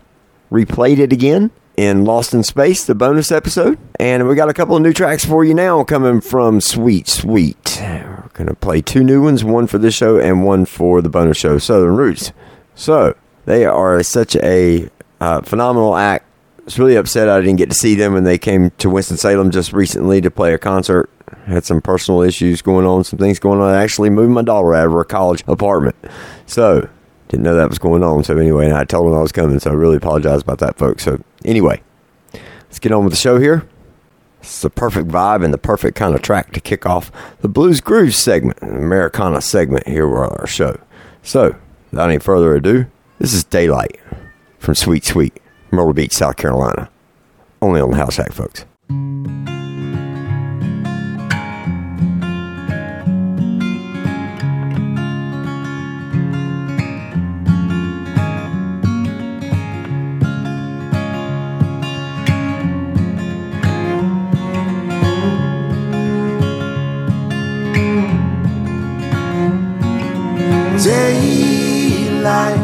Replayed 0.50 0.98
it 0.98 1.12
again 1.12 1.50
in 1.76 2.04
Lost 2.04 2.34
in 2.34 2.42
Space, 2.42 2.84
the 2.84 2.94
bonus 2.94 3.32
episode. 3.32 3.78
And 3.98 4.28
we 4.28 4.34
got 4.34 4.48
a 4.48 4.54
couple 4.54 4.76
of 4.76 4.82
new 4.82 4.92
tracks 4.92 5.24
for 5.24 5.44
you 5.44 5.54
now 5.54 5.84
coming 5.84 6.20
from 6.20 6.60
Sweet 6.60 7.08
Sweet. 7.08 7.78
We're 7.80 8.30
going 8.32 8.48
to 8.48 8.54
play 8.54 8.80
two 8.80 9.02
new 9.04 9.22
ones, 9.22 9.44
one 9.44 9.66
for 9.66 9.78
this 9.78 9.94
show 9.94 10.18
and 10.18 10.44
one 10.44 10.64
for 10.64 11.02
the 11.02 11.08
bonus 11.08 11.36
show, 11.36 11.58
Southern 11.58 11.96
Roots. 11.96 12.32
So 12.74 13.16
they 13.44 13.64
are 13.64 14.02
such 14.02 14.36
a 14.36 14.88
uh, 15.20 15.40
phenomenal 15.42 15.96
act. 15.96 16.26
I 16.58 16.64
was 16.64 16.78
really 16.78 16.96
upset 16.96 17.28
I 17.28 17.40
didn't 17.40 17.56
get 17.56 17.70
to 17.70 17.76
see 17.76 17.94
them 17.94 18.12
when 18.14 18.24
they 18.24 18.38
came 18.38 18.70
to 18.78 18.88
Winston-Salem 18.88 19.50
just 19.50 19.72
recently 19.72 20.20
to 20.20 20.30
play 20.30 20.54
a 20.54 20.58
concert. 20.58 21.10
Had 21.46 21.64
some 21.64 21.80
personal 21.80 22.22
issues 22.22 22.62
going 22.62 22.86
on, 22.86 23.02
some 23.04 23.18
things 23.18 23.38
going 23.38 23.60
on. 23.60 23.74
I 23.74 23.82
actually 23.82 24.10
moved 24.10 24.32
my 24.32 24.42
daughter 24.42 24.74
out 24.74 24.86
of 24.86 24.92
her 24.92 25.04
college 25.04 25.42
apartment. 25.48 25.96
So 26.46 26.88
didn't 27.28 27.44
know 27.44 27.56
that 27.56 27.68
was 27.68 27.78
going 27.78 28.04
on. 28.04 28.22
So 28.22 28.36
anyway, 28.36 28.72
I 28.72 28.84
told 28.84 29.06
them 29.06 29.18
I 29.18 29.22
was 29.22 29.32
coming. 29.32 29.58
So 29.58 29.70
I 29.70 29.74
really 29.74 29.96
apologize 29.96 30.42
about 30.42 30.58
that, 30.58 30.76
folks. 30.76 31.02
So 31.04 31.20
anyway, 31.44 31.82
let's 32.32 32.78
get 32.78 32.92
on 32.92 33.04
with 33.04 33.12
the 33.12 33.18
show 33.18 33.38
here. 33.38 33.66
It's 34.40 34.62
the 34.62 34.70
perfect 34.70 35.08
vibe 35.08 35.44
and 35.44 35.54
the 35.54 35.58
perfect 35.58 35.96
kind 35.96 36.14
of 36.14 36.22
track 36.22 36.52
to 36.52 36.60
kick 36.60 36.84
off 36.84 37.12
the 37.40 37.48
Blues 37.48 37.80
Groove 37.80 38.14
segment, 38.14 38.60
an 38.60 38.76
Americana 38.76 39.40
segment 39.40 39.86
here 39.86 40.08
on 40.08 40.30
our 40.36 40.46
show. 40.46 40.80
So, 41.22 41.54
without 41.90 42.10
any 42.10 42.18
further 42.18 42.56
ado, 42.56 42.86
this 43.18 43.32
is 43.32 43.44
Daylight 43.44 44.00
from 44.58 44.74
Sweet 44.74 45.04
Sweet, 45.04 45.40
Myrtle 45.70 45.92
Beach, 45.92 46.12
South 46.12 46.36
Carolina. 46.36 46.90
Only 47.60 47.80
on 47.80 47.90
the 47.90 47.96
House 47.96 48.14
Shack, 48.14 48.32
folks. 48.32 48.64
Daylight, 70.82 72.58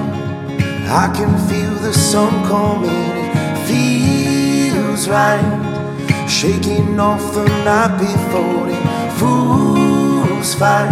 I 0.91 1.07
can 1.15 1.39
feel 1.49 1.75
the 1.75 1.93
sun 1.93 2.33
coming. 2.49 2.91
It 2.91 3.59
feels 3.69 5.09
right. 5.09 6.27
Shaking 6.29 6.99
off 6.99 7.23
the 7.33 7.47
night 7.65 7.97
before 8.01 8.67
the 8.67 8.79
fools 9.19 10.53
fight. 10.57 10.91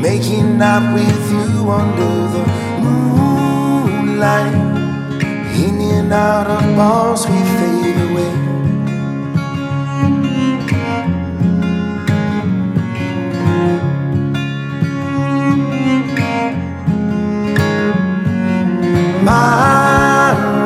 Making 0.00 0.62
out 0.62 0.94
with 0.94 1.30
you 1.32 1.70
under 1.70 2.14
the 2.34 2.44
moonlight. 2.80 4.54
In 5.54 5.80
and 5.82 6.12
out 6.14 6.46
of 6.46 6.76
bars, 6.76 7.26
we 7.26 7.38
fade 7.58 8.10
away. 8.10 8.51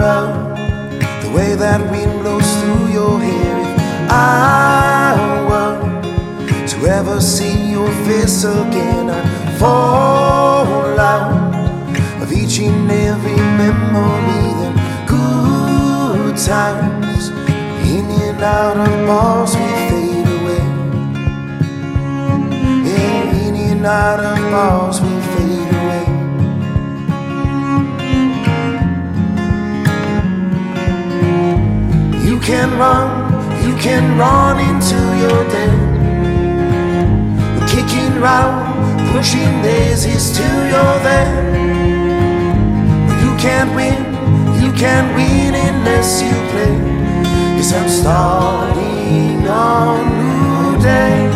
Love, 0.01 0.33
the 1.23 1.31
way 1.37 1.55
that 1.55 1.81
wind 1.91 2.13
blows 2.21 2.49
through 2.61 2.87
your 2.93 3.19
hair. 3.21 3.57
If 3.63 3.81
I 4.11 4.15
were 5.49 5.79
to 6.67 6.77
ever 6.87 7.21
see 7.21 7.71
your 7.71 7.91
face 8.07 8.45
again, 8.45 9.11
I'd 9.11 9.59
fall 9.59 10.99
out 10.99 11.33
of 12.23 12.33
each 12.33 12.59
and 12.61 12.91
every 12.91 13.41
memory. 13.61 14.47
Then 14.61 14.75
good 15.07 16.37
times, 16.37 17.31
in 17.95 18.07
and 18.27 18.43
out 18.43 18.77
of 18.77 19.07
bars, 19.07 19.53
we 19.57 19.69
fade 19.89 20.29
away. 20.39 20.65
Yeah, 22.89 23.47
in 23.47 23.55
and 23.55 23.87
out 23.87 24.21
of 24.21 24.39
bars, 24.53 25.01
can 32.47 32.79
run, 32.79 33.09
you 33.67 33.75
can 33.77 34.17
run 34.17 34.61
into 34.61 34.95
your 35.19 35.43
death. 35.51 35.83
Kicking 37.69 38.21
round, 38.21 39.11
pushing 39.11 39.63
daisies 39.63 40.31
till 40.31 40.61
you're 40.71 40.99
there. 41.03 41.35
You 43.21 43.37
can't 43.37 43.75
win, 43.75 43.99
you 44.63 44.71
can't 44.79 45.13
win 45.17 45.57
unless 45.57 46.23
you 46.23 46.31
play. 46.53 46.77
Yes, 47.57 47.73
I'm 47.73 47.89
starting 47.89 49.45
a 49.45 50.05
new 50.21 50.81
day. 50.81 51.36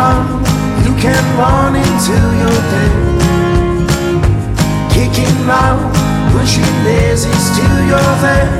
run, 0.00 0.24
you 0.84 0.92
can 1.04 1.24
run 1.40 1.72
until 1.76 2.26
you're 2.40 2.64
dead. 2.72 2.92
Kicking 4.94 5.36
round, 5.50 5.82
pushing 6.32 6.74
daisies 6.84 7.46
till 7.56 7.76
you're 7.88 8.16
there. 8.24 8.50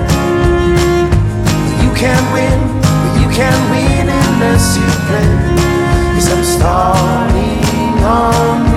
You 1.82 1.90
can 2.02 2.22
win, 2.34 2.58
but 3.02 3.12
you 3.22 3.28
can't 3.38 3.62
win 3.72 4.06
unless 4.22 4.66
you 4.80 4.88
play. 5.06 5.30
Cause 6.14 6.28
I'm 6.34 6.44
starting 6.56 7.60
a 8.16 8.69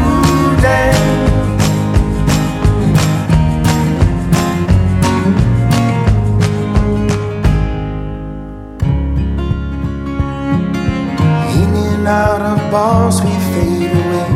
And 12.03 12.09
out 12.09 12.41
of 12.41 12.59
bars 12.69 13.21
we 13.21 13.31
fade 13.53 13.91
away. 14.01 14.29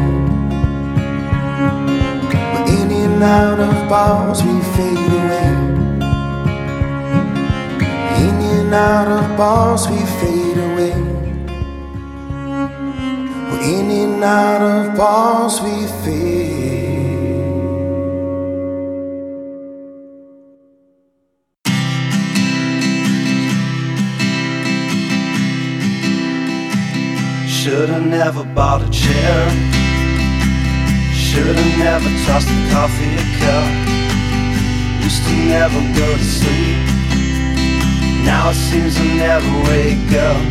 We're 2.53 2.67
in 2.79 2.89
and 2.91 3.21
out 3.21 3.59
of 3.59 3.89
bars 3.89 4.41
we 4.41 4.61
fade 4.77 5.11
away. 5.19 5.49
In 8.23 8.35
and 8.51 8.73
out 8.73 9.09
of 9.09 9.37
bars 9.37 9.85
we 9.89 9.97
fade 9.97 10.57
away. 10.57 10.95
We're 13.51 13.63
in 13.63 13.91
and 13.91 14.23
out 14.23 14.61
of 14.61 14.95
bars 14.95 15.59
we 15.59 15.87
fade. 16.05 16.46
Should've 27.67 28.05
never 28.05 28.45
bought 28.55 28.81
a 28.81 28.89
chair. 28.89 29.49
Should've 31.11 31.77
never 31.77 32.07
tossed 32.23 32.47
a 32.47 32.59
coffee 32.71 33.17
cup. 33.43 33.67
Used 35.03 35.21
to 35.27 35.35
never 35.51 35.81
go 35.99 36.07
to 36.15 36.23
sleep. 36.23 36.79
Now 38.23 38.51
it 38.51 38.55
seems 38.55 38.95
I 38.95 39.07
never 39.19 39.51
wake 39.67 40.11
up. 40.15 40.43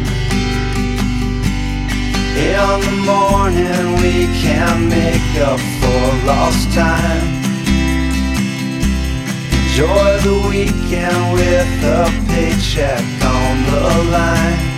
In 2.37 2.81
the 2.85 2.97
morning 3.09 3.87
we 4.05 4.29
can't 4.45 4.85
make 4.85 5.41
up 5.41 5.61
for 5.81 6.27
lost 6.29 6.71
time. 6.75 7.25
Enjoy 9.57 10.19
the 10.21 10.37
weekend 10.51 11.33
with 11.33 11.83
a 11.83 12.13
paycheck 12.29 13.01
on 13.25 13.65
the 13.71 14.11
line. 14.13 14.76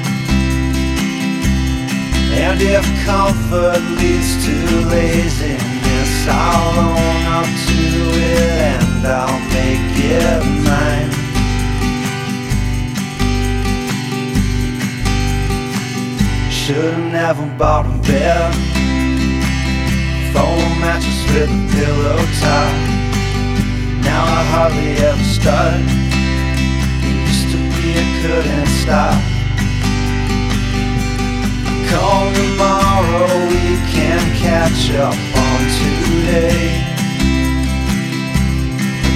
And 2.41 2.62
if 2.62 2.84
comfort 3.05 3.82
leads 3.99 4.47
to 4.47 4.55
laziness, 4.86 6.26
I'll 6.28 6.78
own 6.78 7.26
up 7.39 7.45
to 7.45 7.80
it 8.14 8.51
and 8.74 9.07
I'll 9.07 9.41
make 9.51 9.95
it 9.99 10.45
mine. 10.64 11.11
Should've 16.51 16.99
never 17.12 17.45
bought 17.59 17.86
a 17.86 17.97
bed, 18.07 18.55
foam 20.32 20.80
mattress 20.80 21.20
with 21.32 21.51
a 21.51 21.61
pillow 21.74 22.18
top. 22.41 22.74
Now 24.05 24.22
I 24.22 24.43
hardly 24.53 24.93
ever 25.09 25.24
start. 25.24 25.80
It 27.03 27.16
used 27.26 27.51
to 27.51 27.59
be 27.74 27.99
I 27.99 28.07
couldn't 28.22 28.66
stop. 28.68 29.28
Come 31.91 32.34
tomorrow, 32.34 33.49
we 33.49 33.80
can 33.93 34.20
catch 34.36 34.91
up 34.93 35.14
on 35.14 35.61
today. 35.80 36.84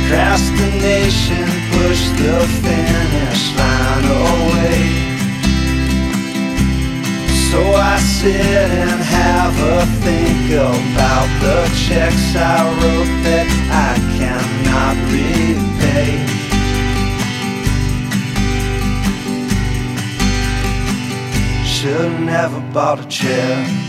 Procrastination 0.08 1.48
push 1.72 2.02
the 2.20 2.38
finish 2.64 3.42
line 3.58 4.04
away. 4.04 5.02
So 7.50 7.60
I 7.74 7.98
sit 7.98 8.70
and 8.82 9.00
have 9.02 9.54
a 9.60 9.84
think 10.00 10.50
about 10.52 11.28
the 11.42 11.58
checks 11.84 12.34
I 12.34 12.64
wrote 12.78 13.12
that 13.24 13.48
I 13.68 14.11
never 22.32 22.60
bought 22.72 22.98
a 22.98 23.06
chair. 23.08 23.81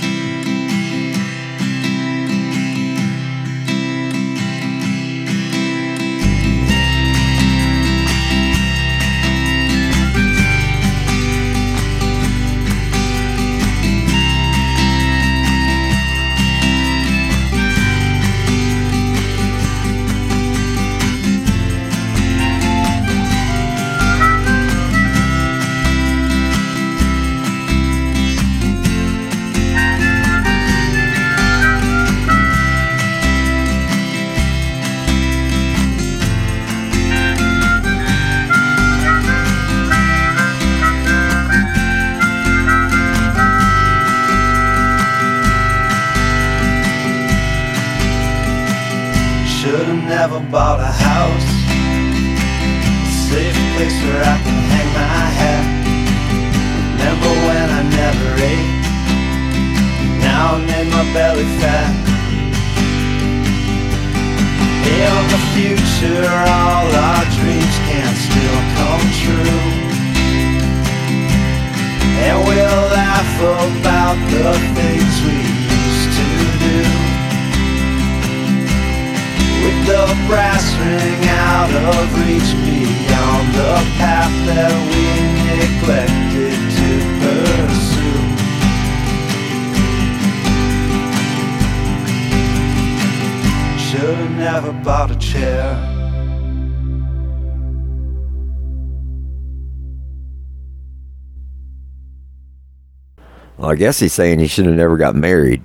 I 103.74 103.76
guess 103.76 104.00
he's 104.00 104.14
saying 104.14 104.38
he 104.38 104.46
should 104.46 104.68
have 104.68 104.76
never 104.76 104.98
got 104.98 105.16
married. 105.16 105.64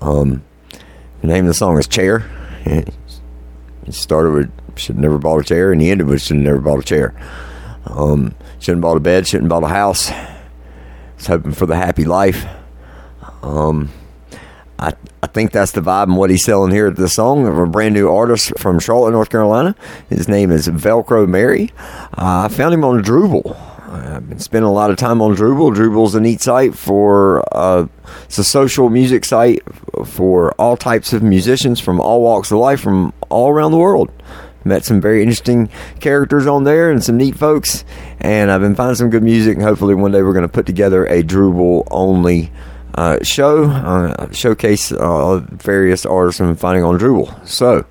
Um, 0.00 0.44
the 1.20 1.28
name 1.28 1.44
of 1.44 1.48
the 1.48 1.54
song 1.54 1.78
is 1.78 1.86
Chair. 1.86 2.28
He 2.64 2.84
started 3.92 4.32
with 4.32 4.52
should 4.76 4.98
never 4.98 5.16
bought 5.16 5.42
a 5.42 5.44
chair, 5.44 5.70
and 5.70 5.80
he 5.80 5.92
ended 5.92 6.08
with 6.08 6.22
should 6.22 6.38
never 6.38 6.60
bought 6.60 6.80
a 6.80 6.82
chair. 6.82 7.14
Um, 7.84 8.34
shouldn't 8.58 8.82
bought 8.82 8.96
a 8.96 9.00
bed, 9.00 9.28
shouldn't 9.28 9.48
bought 9.48 9.62
a 9.62 9.68
house. 9.68 10.10
Was 11.18 11.28
hoping 11.28 11.52
for 11.52 11.66
the 11.66 11.76
happy 11.76 12.04
life. 12.04 12.44
Um, 13.42 13.92
I 14.80 14.94
I 15.22 15.28
think 15.28 15.52
that's 15.52 15.70
the 15.70 15.80
vibe 15.80 16.08
and 16.08 16.16
what 16.16 16.30
he's 16.30 16.44
selling 16.44 16.72
here 16.72 16.88
at 16.88 16.96
the 16.96 17.08
song 17.08 17.46
of 17.46 17.56
a 17.58 17.66
brand 17.66 17.94
new 17.94 18.08
artist 18.08 18.58
from 18.58 18.80
Charlotte, 18.80 19.12
North 19.12 19.30
Carolina. 19.30 19.76
His 20.10 20.28
name 20.28 20.50
is 20.50 20.66
Velcro 20.66 21.28
Mary. 21.28 21.70
Uh, 22.18 22.42
I 22.44 22.48
found 22.48 22.74
him 22.74 22.84
on 22.84 23.04
Drooble. 23.04 23.75
I've 24.16 24.30
been 24.30 24.38
spending 24.38 24.66
a 24.66 24.72
lot 24.72 24.90
of 24.90 24.96
time 24.96 25.20
on 25.20 25.36
Drooble. 25.36 25.74
Drooble's 25.74 26.14
a 26.14 26.20
neat 26.20 26.40
site 26.40 26.74
for 26.74 27.44
uh, 27.54 27.86
it's 28.24 28.38
a 28.38 28.44
social 28.44 28.88
music 28.88 29.26
site 29.26 29.62
for 30.06 30.52
all 30.52 30.78
types 30.78 31.12
of 31.12 31.22
musicians 31.22 31.80
from 31.80 32.00
all 32.00 32.22
walks 32.22 32.50
of 32.50 32.56
life 32.56 32.80
from 32.80 33.12
all 33.28 33.50
around 33.50 33.72
the 33.72 33.78
world. 33.78 34.10
Met 34.64 34.86
some 34.86 35.02
very 35.02 35.20
interesting 35.20 35.68
characters 36.00 36.46
on 36.46 36.64
there 36.64 36.90
and 36.90 37.04
some 37.04 37.18
neat 37.18 37.36
folks, 37.36 37.84
and 38.18 38.50
I've 38.50 38.62
been 38.62 38.74
finding 38.74 38.94
some 38.94 39.10
good 39.10 39.22
music. 39.22 39.56
And 39.56 39.62
hopefully, 39.62 39.94
one 39.94 40.12
day 40.12 40.22
we're 40.22 40.32
going 40.32 40.48
to 40.48 40.48
put 40.48 40.64
together 40.64 41.04
a 41.04 41.22
Drooble 41.22 41.86
only 41.90 42.50
uh, 42.94 43.22
show, 43.22 43.64
uh, 43.64 44.32
showcase 44.32 44.92
uh, 44.92 45.44
various 45.50 46.06
artists 46.06 46.40
I'm 46.40 46.56
finding 46.56 46.84
on 46.84 46.98
Drooble. 46.98 47.46
So, 47.46 47.84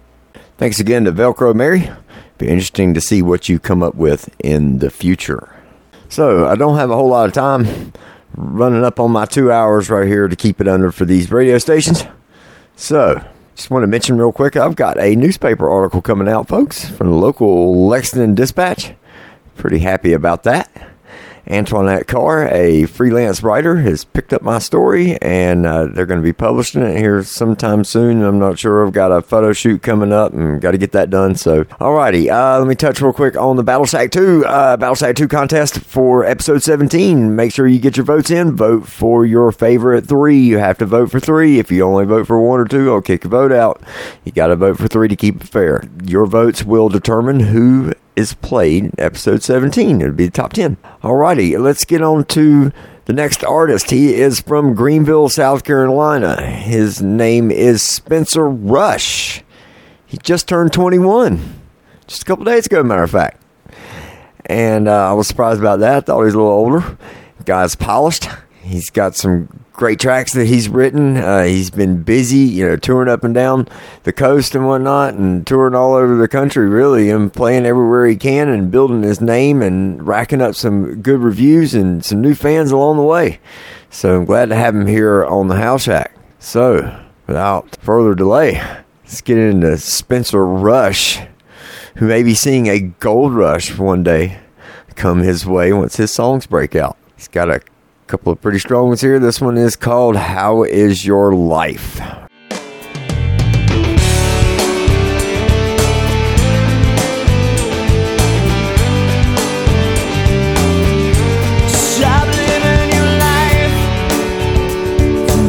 thanks 0.58 0.80
again 0.80 1.06
to 1.06 1.12
Velcro 1.12 1.54
Mary. 1.54 1.92
Be 2.40 2.48
interesting 2.48 2.96
to 2.96 3.00
see 3.00 3.22
what 3.22 3.48
you 3.48 3.60
come 3.60 3.84
up 3.84 3.94
with 3.94 4.28
in 4.40 4.80
the 4.80 4.90
future. 4.90 5.55
So 6.16 6.48
I 6.48 6.56
don't 6.56 6.78
have 6.78 6.92
a 6.92 6.96
whole 6.96 7.10
lot 7.10 7.28
of 7.28 7.34
time 7.34 7.92
running 8.38 8.86
up 8.86 9.02
on 9.02 9.12
my 9.12 9.26
two 9.26 9.52
hours 9.52 9.90
right 9.90 10.08
here 10.08 10.30
to 10.30 10.36
keep 10.38 10.62
it 10.62 10.68
under 10.70 10.90
for 10.90 11.04
these 11.04 11.30
radio 11.30 11.58
stations. 11.58 12.06
So 12.78 13.22
just 13.54 13.70
want 13.70 13.84
to 13.84 13.88
mention 13.88 14.18
real 14.18 14.32
quick, 14.32 14.56
I've 14.56 14.78
got 14.78 14.98
a 14.98 15.14
newspaper 15.18 15.70
article 15.70 16.02
coming 16.02 16.30
out, 16.30 16.48
folks, 16.48 16.90
from 16.90 17.10
the 17.10 17.18
local 17.18 17.86
Lexington 17.90 18.34
Dispatch. 18.34 18.94
Pretty 19.58 19.80
happy 19.80 20.14
about 20.14 20.44
that. 20.44 20.95
Antoinette 21.48 22.08
Carr, 22.08 22.48
a 22.48 22.86
freelance 22.86 23.44
writer, 23.44 23.78
has 23.78 24.04
picked 24.04 24.34
up 24.34 24.42
my 24.42 24.60
story 24.60 25.18
and 25.22 25.66
uh, 25.66 25.86
they're 25.86 26.06
going 26.06 26.20
to 26.20 26.24
be 26.24 26.34
publishing 26.34 26.82
it 26.82 26.98
here 26.98 27.24
sometime 27.24 27.84
soon. 27.84 28.24
I'm 28.24 28.40
not 28.40 28.58
sure. 28.60 28.86
I've 28.86 28.94
got 28.94 29.12
a 29.12 29.22
photo 29.22 29.54
shoot 29.54 29.82
coming 29.82 30.12
up 30.12 30.34
and 30.34 30.60
got 30.62 30.72
to 30.72 30.78
get 30.78 30.92
that 30.94 31.10
done. 31.10 31.36
So, 31.36 31.66
alrighty, 31.66 32.32
uh, 32.32 32.60
let 32.60 32.68
me 32.68 32.76
touch 32.76 33.02
real 33.02 33.14
quick 33.14 33.38
on 33.38 33.56
the 33.56 33.64
Battle 33.64 33.86
Shack 33.86 34.12
2, 34.12 34.46
uh, 34.46 34.78
Battle 34.78 34.96
Shack 34.96 35.16
2 35.16 35.28
contest 35.28 35.80
for 35.80 36.26
episode 36.26 36.64
17. 36.64 37.36
Make 37.36 37.52
sure 37.52 37.68
you 37.68 37.80
get 37.80 37.98
your 37.98 38.06
votes 38.06 38.32
in. 38.32 38.56
Vote 38.56 38.88
for 38.88 39.26
your 39.26 39.52
favorite 39.52 40.08
three. 40.08 40.40
You 40.40 40.58
have 40.58 40.78
to 40.80 40.86
vote 40.86 41.12
for 41.12 41.20
three. 41.20 41.60
If 41.60 41.72
you 41.72 41.84
only 41.84 42.06
vote 42.06 42.28
for 42.28 42.40
one 42.40 42.60
or 42.60 42.66
two, 42.66 42.92
I'll 42.92 43.02
kick 43.02 43.24
your 43.24 43.32
vote 43.32 43.52
out. 43.52 43.82
You 44.24 44.32
got 44.32 44.48
to 44.48 44.56
vote 44.56 44.78
for 44.78 44.88
three 44.88 45.08
to 45.08 45.16
keep 45.16 45.42
it 45.42 45.48
fair. 45.48 45.84
Your 46.04 46.26
votes 46.26 46.64
will 46.64 46.90
determine 46.90 47.40
who 47.40 47.94
is 48.16 48.34
played 48.34 48.92
episode 48.98 49.44
17. 49.44 50.02
It'll 50.02 50.14
be 50.14 50.26
the 50.26 50.32
top 50.32 50.54
10. 50.54 50.78
Alrighty, 51.02 51.60
let's 51.60 51.86
get 51.86 52.02
on 52.02 52.26
to 52.26 52.72
the 53.06 53.14
next 53.14 53.44
artist. 53.44 53.92
He 53.92 54.16
is 54.16 54.40
from 54.40 54.74
Greenville, 54.74 55.30
South 55.30 55.64
Carolina. 55.64 56.42
His 56.42 57.02
name 57.02 57.52
is 57.52 57.82
Spencer 57.82 58.48
Rush. 58.48 59.44
He 60.06 60.18
just 60.18 60.48
turned 60.48 60.74
21. 60.74 61.62
Just 62.08 62.22
a 62.22 62.26
couple 62.26 62.46
days 62.46 62.66
ago, 62.66 62.84
matter 62.84 63.04
of 63.04 63.12
fact. 63.12 63.42
And 64.46 64.88
uh, 64.88 65.10
I 65.10 65.14
was 65.14 65.28
surprised 65.28 65.60
about 65.60 65.80
that. 65.80 66.06
Thought 66.06 66.20
he 66.20 66.26
was 66.26 66.34
a 66.36 66.38
little 66.38 66.52
older. 66.52 66.98
Guy's 67.46 67.76
polished. 67.76 68.28
He's 68.62 68.90
got 68.90 69.16
some 69.16 69.65
great 69.76 70.00
tracks 70.00 70.34
that 70.34 70.48
he's 70.48 70.70
written. 70.70 71.18
Uh, 71.18 71.44
he's 71.44 71.70
been 71.70 72.04
busy, 72.04 72.38
you 72.38 72.68
know, 72.68 72.76
touring 72.76 73.10
up 73.10 73.24
and 73.24 73.34
down 73.34 73.68
the 74.04 74.14
coast 74.14 74.56
and 74.56 74.66
whatnot, 74.66 75.14
and 75.14 75.46
touring 75.46 75.76
all 75.76 75.94
over 75.94 76.16
the 76.16 76.28
country, 76.28 76.68
really, 76.68 77.10
and 77.10 77.34
playing 77.34 77.66
everywhere 77.66 78.06
he 78.06 78.16
can, 78.16 78.50
and 78.50 78.72
building 78.72 79.04
his 79.04 79.22
name 79.22 79.62
and 79.62 80.06
racking 80.08 80.42
up 80.42 80.56
some 80.56 81.02
good 81.02 81.20
reviews 81.20 81.74
and 81.74 82.04
some 82.04 82.22
new 82.22 82.36
fans 82.36 82.72
along 82.72 82.98
the 82.98 83.04
way. 83.04 83.40
So 83.90 84.18
I'm 84.18 84.26
glad 84.26 84.50
to 84.50 84.56
have 84.56 84.76
him 84.76 84.88
here 84.88 85.26
on 85.26 85.48
the 85.48 85.56
House 85.56 85.84
Shack. 85.84 86.16
So, 86.40 87.06
without 87.28 87.76
further 87.78 88.16
delay, 88.16 88.62
let's 89.04 89.22
get 89.22 89.38
into 89.38 89.78
Spencer 89.78 90.46
Rush, 90.46 91.20
who 91.96 92.08
may 92.08 92.24
be 92.24 92.34
seeing 92.34 92.68
a 92.68 92.80
gold 92.80 93.34
rush 93.34 93.78
one 93.78 94.04
day 94.04 94.40
come 94.96 95.20
his 95.20 95.46
way 95.46 95.74
once 95.74 95.98
his 95.98 96.14
songs 96.14 96.48
break 96.48 96.76
out. 96.76 96.98
He's 97.16 97.28
got 97.28 97.50
a 97.50 97.62
couple 98.08 98.32
of 98.32 98.40
pretty 98.42 98.60
strong 98.60 98.90
ones 98.90 99.02
here. 99.02 99.20
This 99.20 99.42
one 99.42 99.58
is 99.58 99.76
called 99.76 100.16
How 100.16 100.64
Is 100.64 101.06
Your 101.06 101.34
Life? 101.34 101.96
Stop 111.68 112.28
living 112.28 112.92
your 112.94 113.12
life 113.18 113.76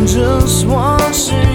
just 0.07 0.67
single 1.13 1.46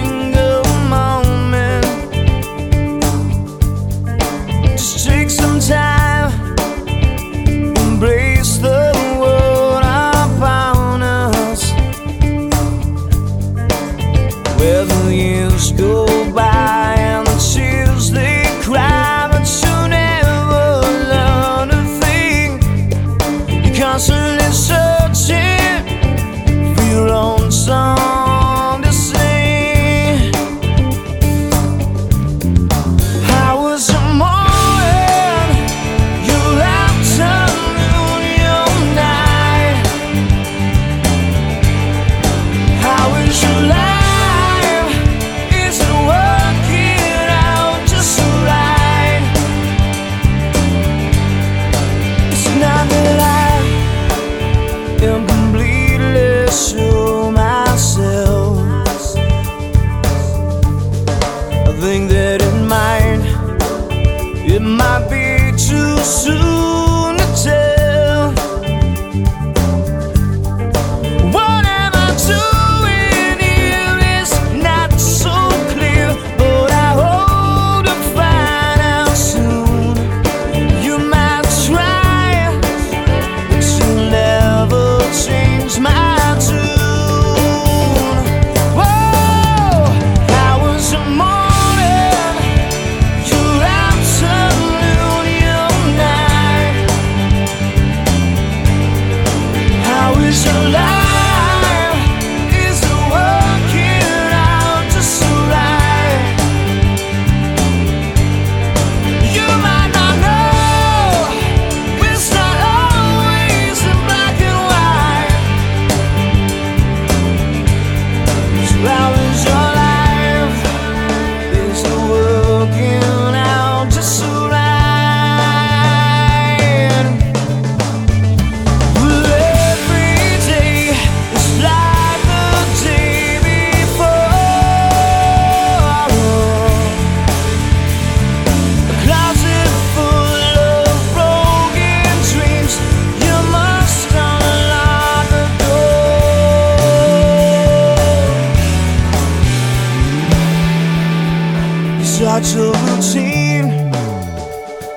such 152.42 152.56
a 152.56 152.72
routine. 152.86 153.92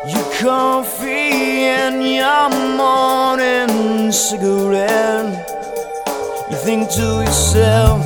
Your 0.07 0.25
coffee 0.39 1.65
and 1.79 2.03
your 2.03 2.49
morning 2.77 4.11
cigarette. 4.11 5.47
You 6.49 6.57
think 6.57 6.89
to 6.91 7.21
yourself. 7.23 8.05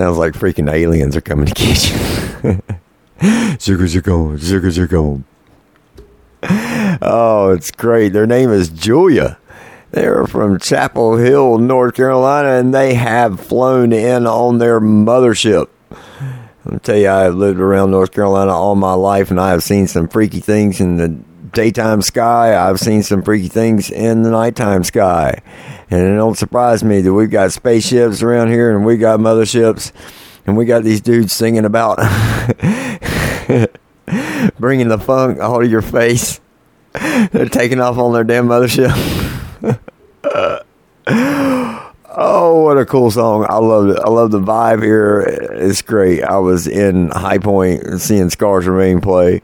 Sounds 0.00 0.16
like 0.16 0.32
freaking 0.32 0.72
aliens 0.72 1.14
are 1.14 1.20
coming 1.20 1.44
to 1.44 1.52
get 1.52 1.90
you. 1.90 1.96
Zigga 3.20 3.84
zigga 3.86 4.38
zigga 4.38 5.22
zigga. 6.42 6.98
Oh, 7.02 7.50
it's 7.50 7.70
great. 7.70 8.14
Their 8.14 8.26
name 8.26 8.48
is 8.48 8.70
Julia. 8.70 9.36
They're 9.90 10.26
from 10.26 10.58
Chapel 10.58 11.18
Hill, 11.18 11.58
North 11.58 11.96
Carolina, 11.96 12.52
and 12.52 12.72
they 12.72 12.94
have 12.94 13.40
flown 13.40 13.92
in 13.92 14.26
on 14.26 14.56
their 14.56 14.80
mothership. 14.80 15.68
I'll 16.64 16.78
tell 16.78 16.96
you, 16.96 17.10
I've 17.10 17.34
lived 17.34 17.60
around 17.60 17.90
North 17.90 18.12
Carolina 18.12 18.52
all 18.52 18.76
my 18.76 18.94
life, 18.94 19.30
and 19.30 19.38
I 19.38 19.50
have 19.50 19.62
seen 19.62 19.86
some 19.86 20.08
freaky 20.08 20.40
things 20.40 20.80
in 20.80 20.96
the 20.96 21.20
daytime 21.52 22.02
sky. 22.02 22.56
I've 22.56 22.80
seen 22.80 23.02
some 23.02 23.22
freaky 23.22 23.48
things 23.48 23.90
in 23.90 24.22
the 24.22 24.30
nighttime 24.30 24.84
sky. 24.84 25.42
And 25.90 26.00
it 26.00 26.14
don't 26.14 26.38
surprise 26.38 26.84
me 26.84 27.00
that 27.00 27.12
we've 27.12 27.30
got 27.30 27.52
spaceships 27.52 28.22
around 28.22 28.48
here, 28.48 28.74
and 28.74 28.86
we 28.86 28.96
got 28.96 29.20
motherships, 29.20 29.92
and 30.46 30.56
we 30.56 30.64
got 30.64 30.84
these 30.84 31.00
dudes 31.00 31.32
singing 31.32 31.64
about 31.64 31.98
bringing 34.58 34.88
the 34.88 34.98
funk 34.98 35.40
all 35.40 35.60
to 35.60 35.66
your 35.66 35.82
face. 35.82 36.40
They're 36.92 37.48
taking 37.48 37.80
off 37.80 37.98
on 37.98 38.12
their 38.12 38.24
damn 38.24 38.46
mothership. 38.46 38.90
oh, 41.06 42.62
what 42.62 42.78
a 42.78 42.86
cool 42.86 43.10
song! 43.10 43.46
I 43.48 43.58
love 43.58 43.88
it. 43.88 43.98
I 43.98 44.08
love 44.08 44.30
the 44.30 44.40
vibe 44.40 44.82
here. 44.82 45.20
It's 45.20 45.82
great. 45.82 46.22
I 46.22 46.38
was 46.38 46.66
in 46.66 47.10
High 47.10 47.38
Point 47.38 48.00
seeing 48.00 48.30
Scars 48.30 48.66
Remain 48.66 49.00
play, 49.00 49.42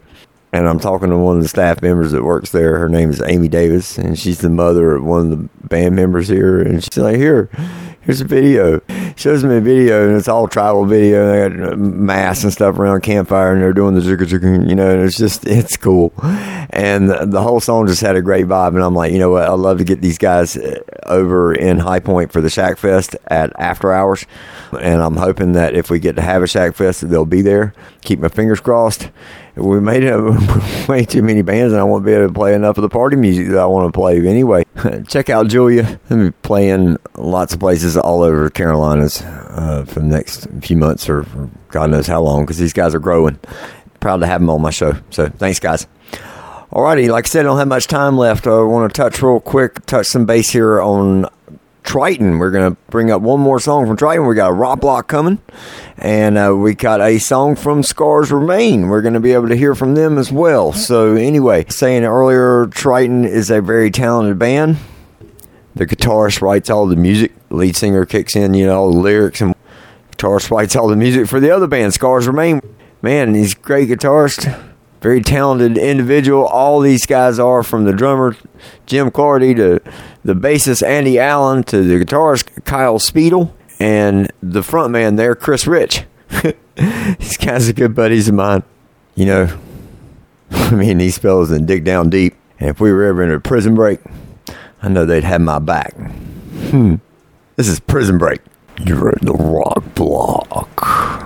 and 0.52 0.68
I'm 0.68 0.80
talking 0.80 1.10
to 1.10 1.16
one 1.16 1.36
of 1.36 1.42
the 1.42 1.48
staff 1.48 1.82
members 1.82 2.12
that 2.12 2.24
works 2.24 2.50
there. 2.50 2.78
Her 2.78 2.88
name 2.88 3.10
is 3.10 3.20
Amy 3.22 3.48
Davis, 3.48 3.98
and 3.98 4.18
she's 4.18 4.38
the 4.38 4.50
mother 4.50 4.96
of 4.96 5.04
one 5.04 5.20
of 5.20 5.30
the 5.30 5.48
band 5.68 5.96
members 5.96 6.28
here. 6.28 6.60
And 6.60 6.82
she's 6.82 6.96
like, 6.96 7.16
"Here, 7.16 7.48
here's 8.00 8.20
a 8.20 8.24
video." 8.24 8.80
Shows 9.16 9.44
me 9.44 9.56
a 9.56 9.60
video, 9.62 10.06
and 10.06 10.14
it's 10.16 10.28
all 10.28 10.46
tribal 10.46 10.84
video. 10.84 11.32
And 11.32 11.58
They 11.58 11.66
got 11.66 11.78
mass 11.78 12.44
and 12.44 12.52
stuff 12.52 12.78
around 12.78 13.00
campfire, 13.00 13.54
and 13.54 13.62
they're 13.62 13.72
doing 13.72 13.94
the 13.94 14.00
zika 14.00 14.26
zika, 14.26 14.68
you 14.68 14.74
know. 14.74 14.90
And 14.90 15.02
it's 15.02 15.16
just, 15.16 15.46
it's 15.46 15.78
cool. 15.78 16.12
And 16.68 17.08
the, 17.08 17.24
the 17.24 17.40
whole 17.42 17.60
song 17.60 17.86
just 17.86 18.02
had 18.02 18.14
a 18.14 18.20
great 18.20 18.44
vibe. 18.46 18.74
And 18.74 18.82
I'm 18.82 18.94
like, 18.94 19.12
you 19.12 19.18
know 19.18 19.30
what? 19.30 19.48
I'd 19.48 19.54
love 19.54 19.78
to 19.78 19.84
get 19.84 20.02
these 20.02 20.18
guys 20.18 20.56
uh, 20.58 20.80
over 21.06 21.54
in 21.54 21.78
High 21.78 22.00
Point 22.00 22.30
for 22.30 22.42
the 22.42 22.50
Shack 22.50 22.76
Fest 22.76 23.16
at 23.28 23.52
after 23.58 23.90
hours. 23.90 24.26
And 24.78 25.00
I'm 25.00 25.16
hoping 25.16 25.52
that 25.52 25.74
if 25.74 25.88
we 25.88 25.98
get 25.98 26.16
to 26.16 26.22
have 26.22 26.42
a 26.42 26.46
Shack 26.46 26.74
Fest, 26.74 27.00
that 27.00 27.06
they'll 27.06 27.24
be 27.24 27.40
there. 27.40 27.72
Keep 28.02 28.18
my 28.18 28.28
fingers 28.28 28.60
crossed. 28.60 29.08
We 29.56 29.80
made 29.80 30.02
it 30.04 30.88
way 30.88 31.04
too 31.04 31.22
many 31.22 31.42
bands, 31.42 31.72
and 31.72 31.80
I 31.80 31.84
won't 31.84 32.04
be 32.04 32.12
able 32.12 32.28
to 32.28 32.32
play 32.32 32.54
enough 32.54 32.76
of 32.76 32.82
the 32.82 32.88
party 32.88 33.16
music 33.16 33.48
that 33.48 33.58
I 33.58 33.66
want 33.66 33.92
to 33.92 33.98
play 33.98 34.18
anyway. 34.26 34.64
Check 35.08 35.30
out 35.30 35.48
Julia. 35.48 35.98
I'm 36.10 36.32
playing 36.42 36.98
lots 37.14 37.54
of 37.54 37.60
places 37.60 37.96
all 37.96 38.22
over 38.22 38.50
Carolinas 38.50 39.22
uh, 39.22 39.84
for 39.88 40.00
the 40.00 40.06
next 40.06 40.46
few 40.60 40.76
months 40.76 41.08
or 41.08 41.20
or 41.20 41.50
God 41.68 41.90
knows 41.90 42.06
how 42.06 42.20
long 42.20 42.44
because 42.44 42.58
these 42.58 42.72
guys 42.72 42.94
are 42.94 42.98
growing. 42.98 43.38
Proud 44.00 44.18
to 44.18 44.26
have 44.26 44.40
them 44.40 44.50
on 44.50 44.60
my 44.60 44.70
show. 44.70 44.94
So 45.10 45.28
thanks, 45.28 45.58
guys. 45.58 45.86
Alrighty, 46.70 47.08
like 47.08 47.26
I 47.26 47.28
said, 47.28 47.40
I 47.40 47.42
don't 47.44 47.58
have 47.58 47.68
much 47.68 47.86
time 47.86 48.18
left. 48.18 48.46
I 48.46 48.60
want 48.60 48.92
to 48.92 48.96
touch 48.96 49.22
real 49.22 49.40
quick, 49.40 49.86
touch 49.86 50.06
some 50.06 50.26
base 50.26 50.50
here 50.50 50.80
on 50.80 51.26
Triton. 51.86 52.38
We're 52.38 52.50
going 52.50 52.74
to 52.74 52.80
bring 52.90 53.10
up 53.10 53.22
one 53.22 53.40
more 53.40 53.58
song 53.58 53.86
from 53.86 53.96
Triton. 53.96 54.26
We 54.26 54.34
got 54.34 54.50
a 54.50 54.54
rock 54.54 54.80
block 54.80 55.08
coming, 55.08 55.40
and 55.96 56.36
uh, 56.36 56.54
we 56.54 56.74
got 56.74 57.00
a 57.00 57.18
song 57.18 57.56
from 57.56 57.82
Scars 57.82 58.30
Remain. 58.30 58.88
We're 58.88 59.00
going 59.00 59.14
to 59.14 59.20
be 59.20 59.32
able 59.32 59.48
to 59.48 59.56
hear 59.56 59.74
from 59.74 59.94
them 59.94 60.18
as 60.18 60.30
well. 60.30 60.72
So, 60.72 61.14
anyway, 61.14 61.64
saying 61.70 62.04
earlier, 62.04 62.66
Triton 62.66 63.24
is 63.24 63.50
a 63.50 63.62
very 63.62 63.90
talented 63.90 64.38
band. 64.38 64.76
The 65.74 65.86
guitarist 65.86 66.42
writes 66.42 66.68
all 66.68 66.86
the 66.86 66.96
music, 66.96 67.32
lead 67.50 67.76
singer 67.76 68.04
kicks 68.04 68.36
in, 68.36 68.54
you 68.54 68.66
know, 68.66 68.78
all 68.78 68.92
the 68.92 68.98
lyrics, 68.98 69.40
and 69.40 69.54
guitarist 70.10 70.50
writes 70.50 70.76
all 70.76 70.88
the 70.88 70.96
music 70.96 71.28
for 71.28 71.40
the 71.40 71.50
other 71.50 71.66
band, 71.66 71.94
Scars 71.94 72.26
Remain. 72.26 72.60
Man, 73.00 73.34
he's 73.34 73.54
a 73.54 73.58
great 73.58 73.88
guitarist 73.88 74.74
very 75.00 75.20
talented 75.20 75.78
individual. 75.78 76.46
All 76.46 76.80
these 76.80 77.06
guys 77.06 77.38
are 77.38 77.62
from 77.62 77.84
the 77.84 77.92
drummer 77.92 78.36
Jim 78.86 79.10
Clardy 79.10 79.54
to 79.56 79.80
the 80.24 80.34
bassist 80.34 80.86
Andy 80.86 81.18
Allen 81.18 81.62
to 81.64 81.82
the 81.82 82.04
guitarist 82.04 82.64
Kyle 82.64 82.98
Speedle 82.98 83.52
and 83.78 84.30
the 84.42 84.62
front 84.62 84.90
man 84.90 85.16
there, 85.16 85.34
Chris 85.34 85.66
Rich. 85.66 86.04
these 86.76 87.36
guys 87.36 87.68
are 87.68 87.72
good 87.72 87.94
buddies 87.94 88.28
of 88.28 88.34
mine. 88.34 88.62
You 89.14 89.26
know, 89.26 89.58
I 90.50 90.74
mean, 90.74 90.98
these 90.98 91.18
fellas 91.18 91.50
and 91.50 91.66
dig 91.66 91.84
down 91.84 92.10
deep. 92.10 92.34
And 92.58 92.70
if 92.70 92.80
we 92.80 92.92
were 92.92 93.04
ever 93.04 93.22
in 93.22 93.30
a 93.30 93.40
prison 93.40 93.74
break, 93.74 94.00
I 94.82 94.88
know 94.88 95.04
they'd 95.04 95.24
have 95.24 95.40
my 95.40 95.58
back. 95.58 95.94
Hmm. 95.94 96.96
This 97.56 97.68
is 97.68 97.80
Prison 97.80 98.18
Break. 98.18 98.40
You're 98.84 99.10
in 99.10 99.24
the 99.24 99.32
rock 99.32 99.82
block. 99.94 101.25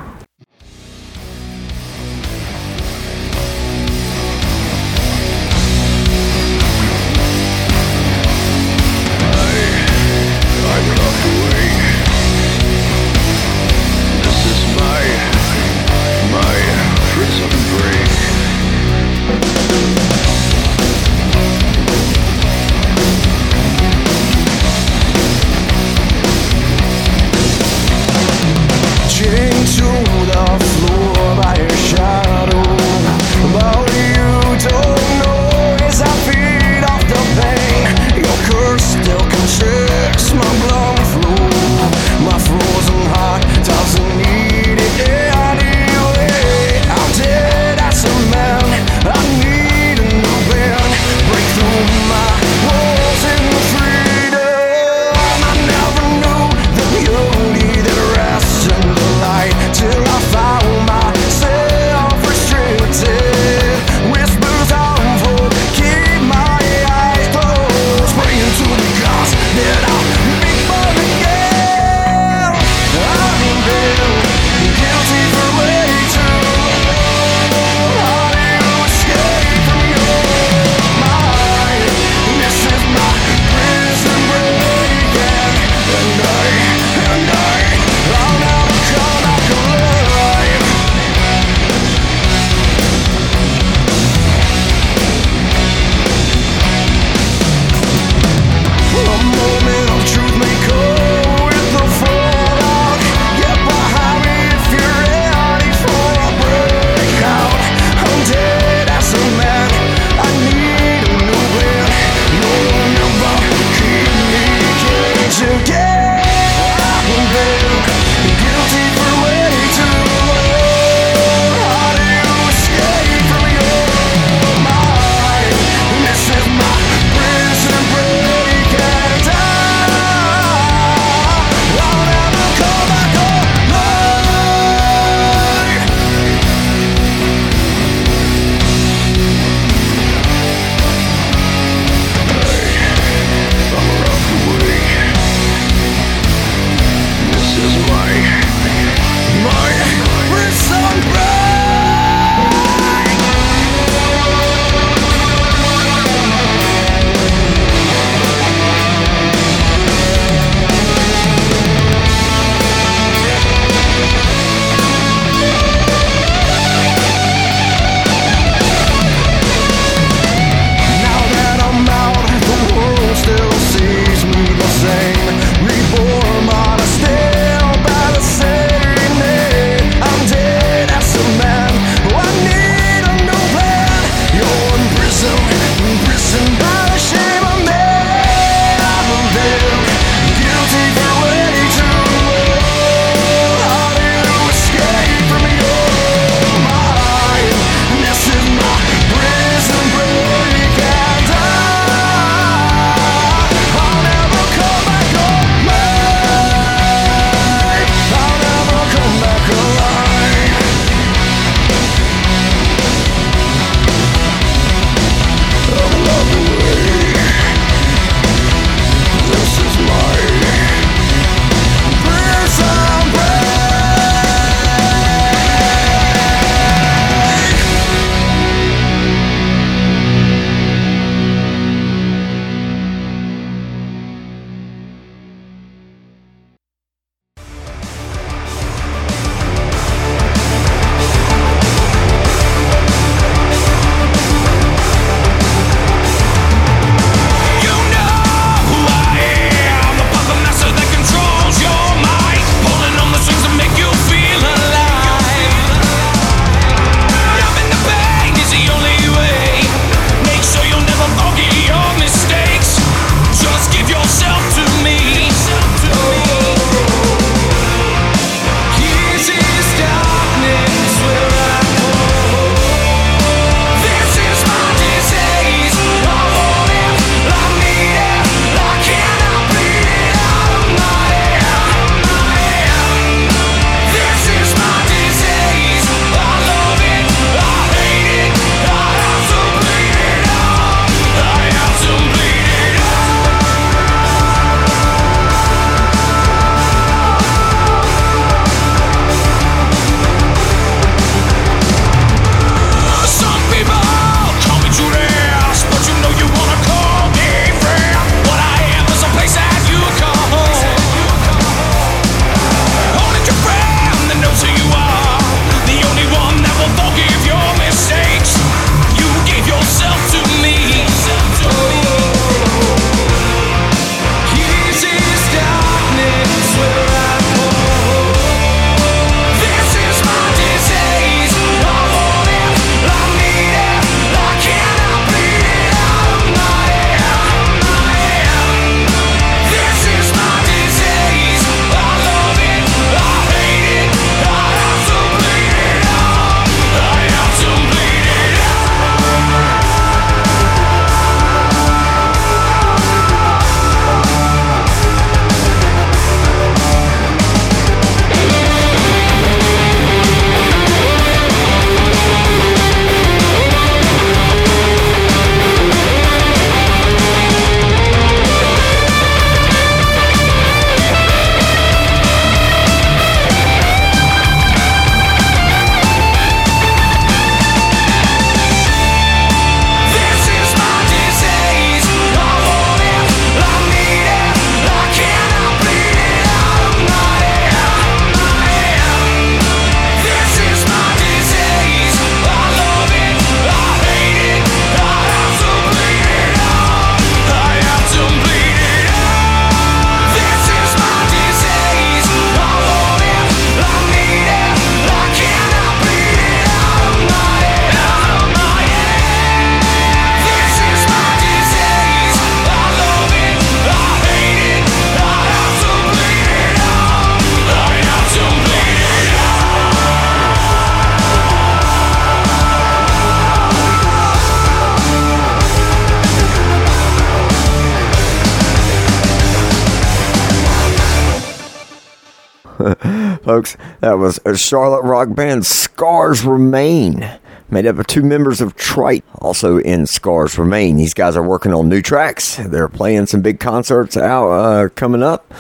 Folks, 433.41 433.57
that 433.81 433.95
was 433.95 434.21
a 434.27 434.37
Charlotte 434.37 434.83
rock 434.83 435.15
band 435.15 435.47
Scars 435.47 436.27
Remain, 436.27 437.11
made 437.49 437.65
up 437.65 437.79
of 437.79 437.87
two 437.87 438.03
members 438.03 438.43
of 438.43 438.55
Triton, 438.55 439.09
also 439.15 439.57
in 439.57 439.87
Scars 439.87 440.37
Remain. 440.37 440.77
These 440.77 440.93
guys 440.93 441.17
are 441.17 441.23
working 441.23 441.55
on 441.55 441.71
new 441.71 441.81
tracks. 441.81 442.37
They're 442.37 442.69
playing 442.69 443.07
some 443.07 443.23
big 443.23 443.41
concerts 443.41 443.97
out 443.97 444.29
uh, 444.29 444.69
coming 444.69 445.03
up. 445.03 445.33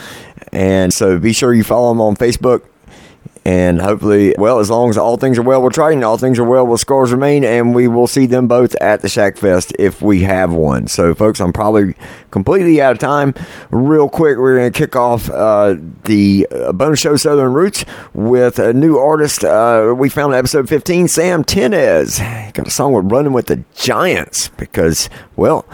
And 0.50 0.94
so 0.94 1.18
be 1.18 1.34
sure 1.34 1.52
you 1.52 1.62
follow 1.62 1.90
them 1.90 2.00
on 2.00 2.16
Facebook 2.16 2.62
and 3.50 3.80
hopefully, 3.80 4.32
well, 4.38 4.60
as 4.60 4.70
long 4.70 4.90
as 4.90 4.96
all 4.96 5.16
things 5.16 5.36
are 5.36 5.42
well 5.42 5.60
with 5.60 5.72
Triton, 5.72 6.04
all 6.04 6.16
things 6.16 6.38
are 6.38 6.44
well 6.44 6.64
with 6.64 6.80
Scars 6.80 7.10
Remain, 7.10 7.42
and 7.42 7.74
we 7.74 7.88
will 7.88 8.06
see 8.06 8.26
them 8.26 8.46
both 8.46 8.76
at 8.76 9.02
the 9.02 9.08
Shack 9.08 9.36
Fest 9.36 9.72
if 9.76 10.00
we 10.00 10.22
have 10.22 10.52
one. 10.52 10.86
So, 10.86 11.16
folks, 11.16 11.40
I'm 11.40 11.52
probably 11.52 11.96
completely 12.30 12.80
out 12.80 12.92
of 12.92 13.00
time. 13.00 13.34
Real 13.72 14.08
quick, 14.08 14.38
we're 14.38 14.56
going 14.56 14.72
to 14.72 14.78
kick 14.78 14.94
off 14.94 15.28
uh, 15.30 15.74
the 16.04 16.46
uh, 16.52 16.70
bonus 16.70 17.00
show 17.00 17.16
Southern 17.16 17.52
Roots 17.52 17.84
with 18.14 18.60
a 18.60 18.72
new 18.72 18.98
artist. 18.98 19.42
Uh, 19.42 19.96
we 19.98 20.08
found 20.08 20.32
in 20.32 20.38
episode 20.38 20.68
15, 20.68 21.08
Sam 21.08 21.42
Tenez. 21.42 22.20
Got 22.52 22.68
a 22.68 22.70
song 22.70 22.92
with 22.92 23.10
Running 23.10 23.32
with 23.32 23.46
the 23.46 23.64
Giants 23.74 24.50
because, 24.58 25.10
well, 25.40 25.64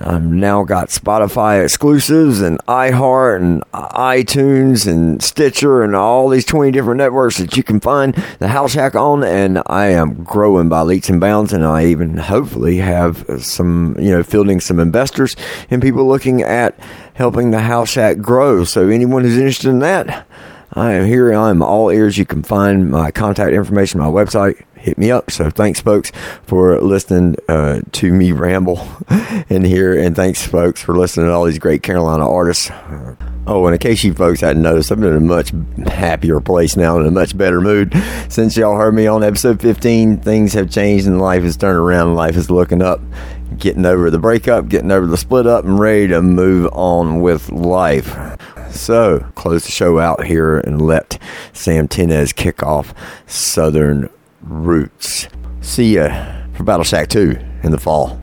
I've 0.00 0.22
now 0.22 0.64
got 0.64 0.88
Spotify 0.88 1.64
exclusives 1.64 2.42
and 2.42 2.58
iHeart 2.66 3.40
and 3.40 3.62
iTunes 3.72 4.86
and 4.86 5.22
Stitcher 5.22 5.82
and 5.82 5.96
all 5.96 6.28
these 6.28 6.44
20 6.44 6.70
different 6.72 6.98
networks 6.98 7.38
that 7.38 7.56
you 7.56 7.62
can 7.62 7.80
find 7.80 8.12
the 8.38 8.48
House 8.48 8.72
Shack 8.72 8.94
on. 8.94 9.24
And 9.24 9.62
I 9.66 9.86
am 9.86 10.24
growing 10.24 10.68
by 10.68 10.82
leaps 10.82 11.08
and 11.08 11.22
bounds. 11.22 11.54
And 11.54 11.64
I 11.64 11.86
even 11.86 12.18
hopefully 12.18 12.76
have 12.76 13.24
some, 13.38 13.96
you 13.98 14.10
know, 14.10 14.22
fielding 14.22 14.60
some 14.60 14.78
investors 14.78 15.36
and 15.70 15.80
people 15.80 16.06
looking 16.06 16.42
at 16.42 16.78
helping 17.14 17.50
the 17.50 17.60
House 17.60 17.88
Shack 17.88 18.18
grow. 18.18 18.64
So 18.64 18.90
anyone 18.90 19.22
who's 19.22 19.38
interested 19.38 19.70
in 19.70 19.78
that, 19.78 20.26
I 20.74 20.92
am 20.92 21.06
here. 21.06 21.32
I'm 21.32 21.62
all 21.62 21.88
ears. 21.88 22.18
You 22.18 22.26
can 22.26 22.42
find 22.42 22.90
my 22.90 23.10
contact 23.10 23.54
information 23.54 24.00
my 24.00 24.06
website. 24.06 24.62
Hit 24.84 24.98
me 24.98 25.10
up. 25.10 25.30
So 25.30 25.48
thanks, 25.48 25.80
folks, 25.80 26.12
for 26.42 26.78
listening 26.78 27.36
uh, 27.48 27.80
to 27.92 28.12
me 28.12 28.32
ramble 28.32 28.86
in 29.48 29.64
here, 29.64 29.98
and 29.98 30.14
thanks, 30.14 30.46
folks, 30.46 30.82
for 30.82 30.94
listening 30.94 31.24
to 31.28 31.32
all 31.32 31.46
these 31.46 31.58
great 31.58 31.82
Carolina 31.82 32.28
artists. 32.28 32.70
Oh, 33.46 33.64
and 33.64 33.72
in 33.72 33.78
case 33.78 34.04
you 34.04 34.12
folks 34.12 34.42
hadn't 34.42 34.60
noticed, 34.60 34.90
I'm 34.90 35.02
in 35.02 35.16
a 35.16 35.20
much 35.20 35.52
happier 35.86 36.38
place 36.38 36.76
now, 36.76 37.00
in 37.00 37.06
a 37.06 37.10
much 37.10 37.34
better 37.34 37.62
mood. 37.62 37.94
Since 38.28 38.58
y'all 38.58 38.76
heard 38.76 38.94
me 38.94 39.06
on 39.06 39.24
episode 39.24 39.62
15, 39.62 40.18
things 40.18 40.52
have 40.52 40.70
changed 40.70 41.06
and 41.06 41.18
life 41.18 41.44
is 41.44 41.56
turning 41.56 41.78
around. 41.78 42.14
Life 42.14 42.36
is 42.36 42.50
looking 42.50 42.82
up, 42.82 43.00
getting 43.56 43.86
over 43.86 44.10
the 44.10 44.18
breakup, 44.18 44.68
getting 44.68 44.92
over 44.92 45.06
the 45.06 45.16
split 45.16 45.46
up, 45.46 45.64
and 45.64 45.80
ready 45.80 46.08
to 46.08 46.20
move 46.20 46.68
on 46.74 47.22
with 47.22 47.50
life. 47.50 48.14
So, 48.70 49.20
close 49.34 49.64
the 49.64 49.72
show 49.72 49.98
out 49.98 50.26
here 50.26 50.58
and 50.58 50.82
let 50.82 51.18
Sam 51.54 51.88
Tenez 51.88 52.34
kick 52.34 52.62
off 52.62 52.92
Southern 53.26 54.10
Roots. 54.46 55.26
See 55.60 55.94
ya 55.94 56.08
for 56.52 56.64
Battle 56.64 56.84
Shack 56.84 57.08
2 57.08 57.36
in 57.62 57.72
the 57.72 57.78
fall. 57.78 58.12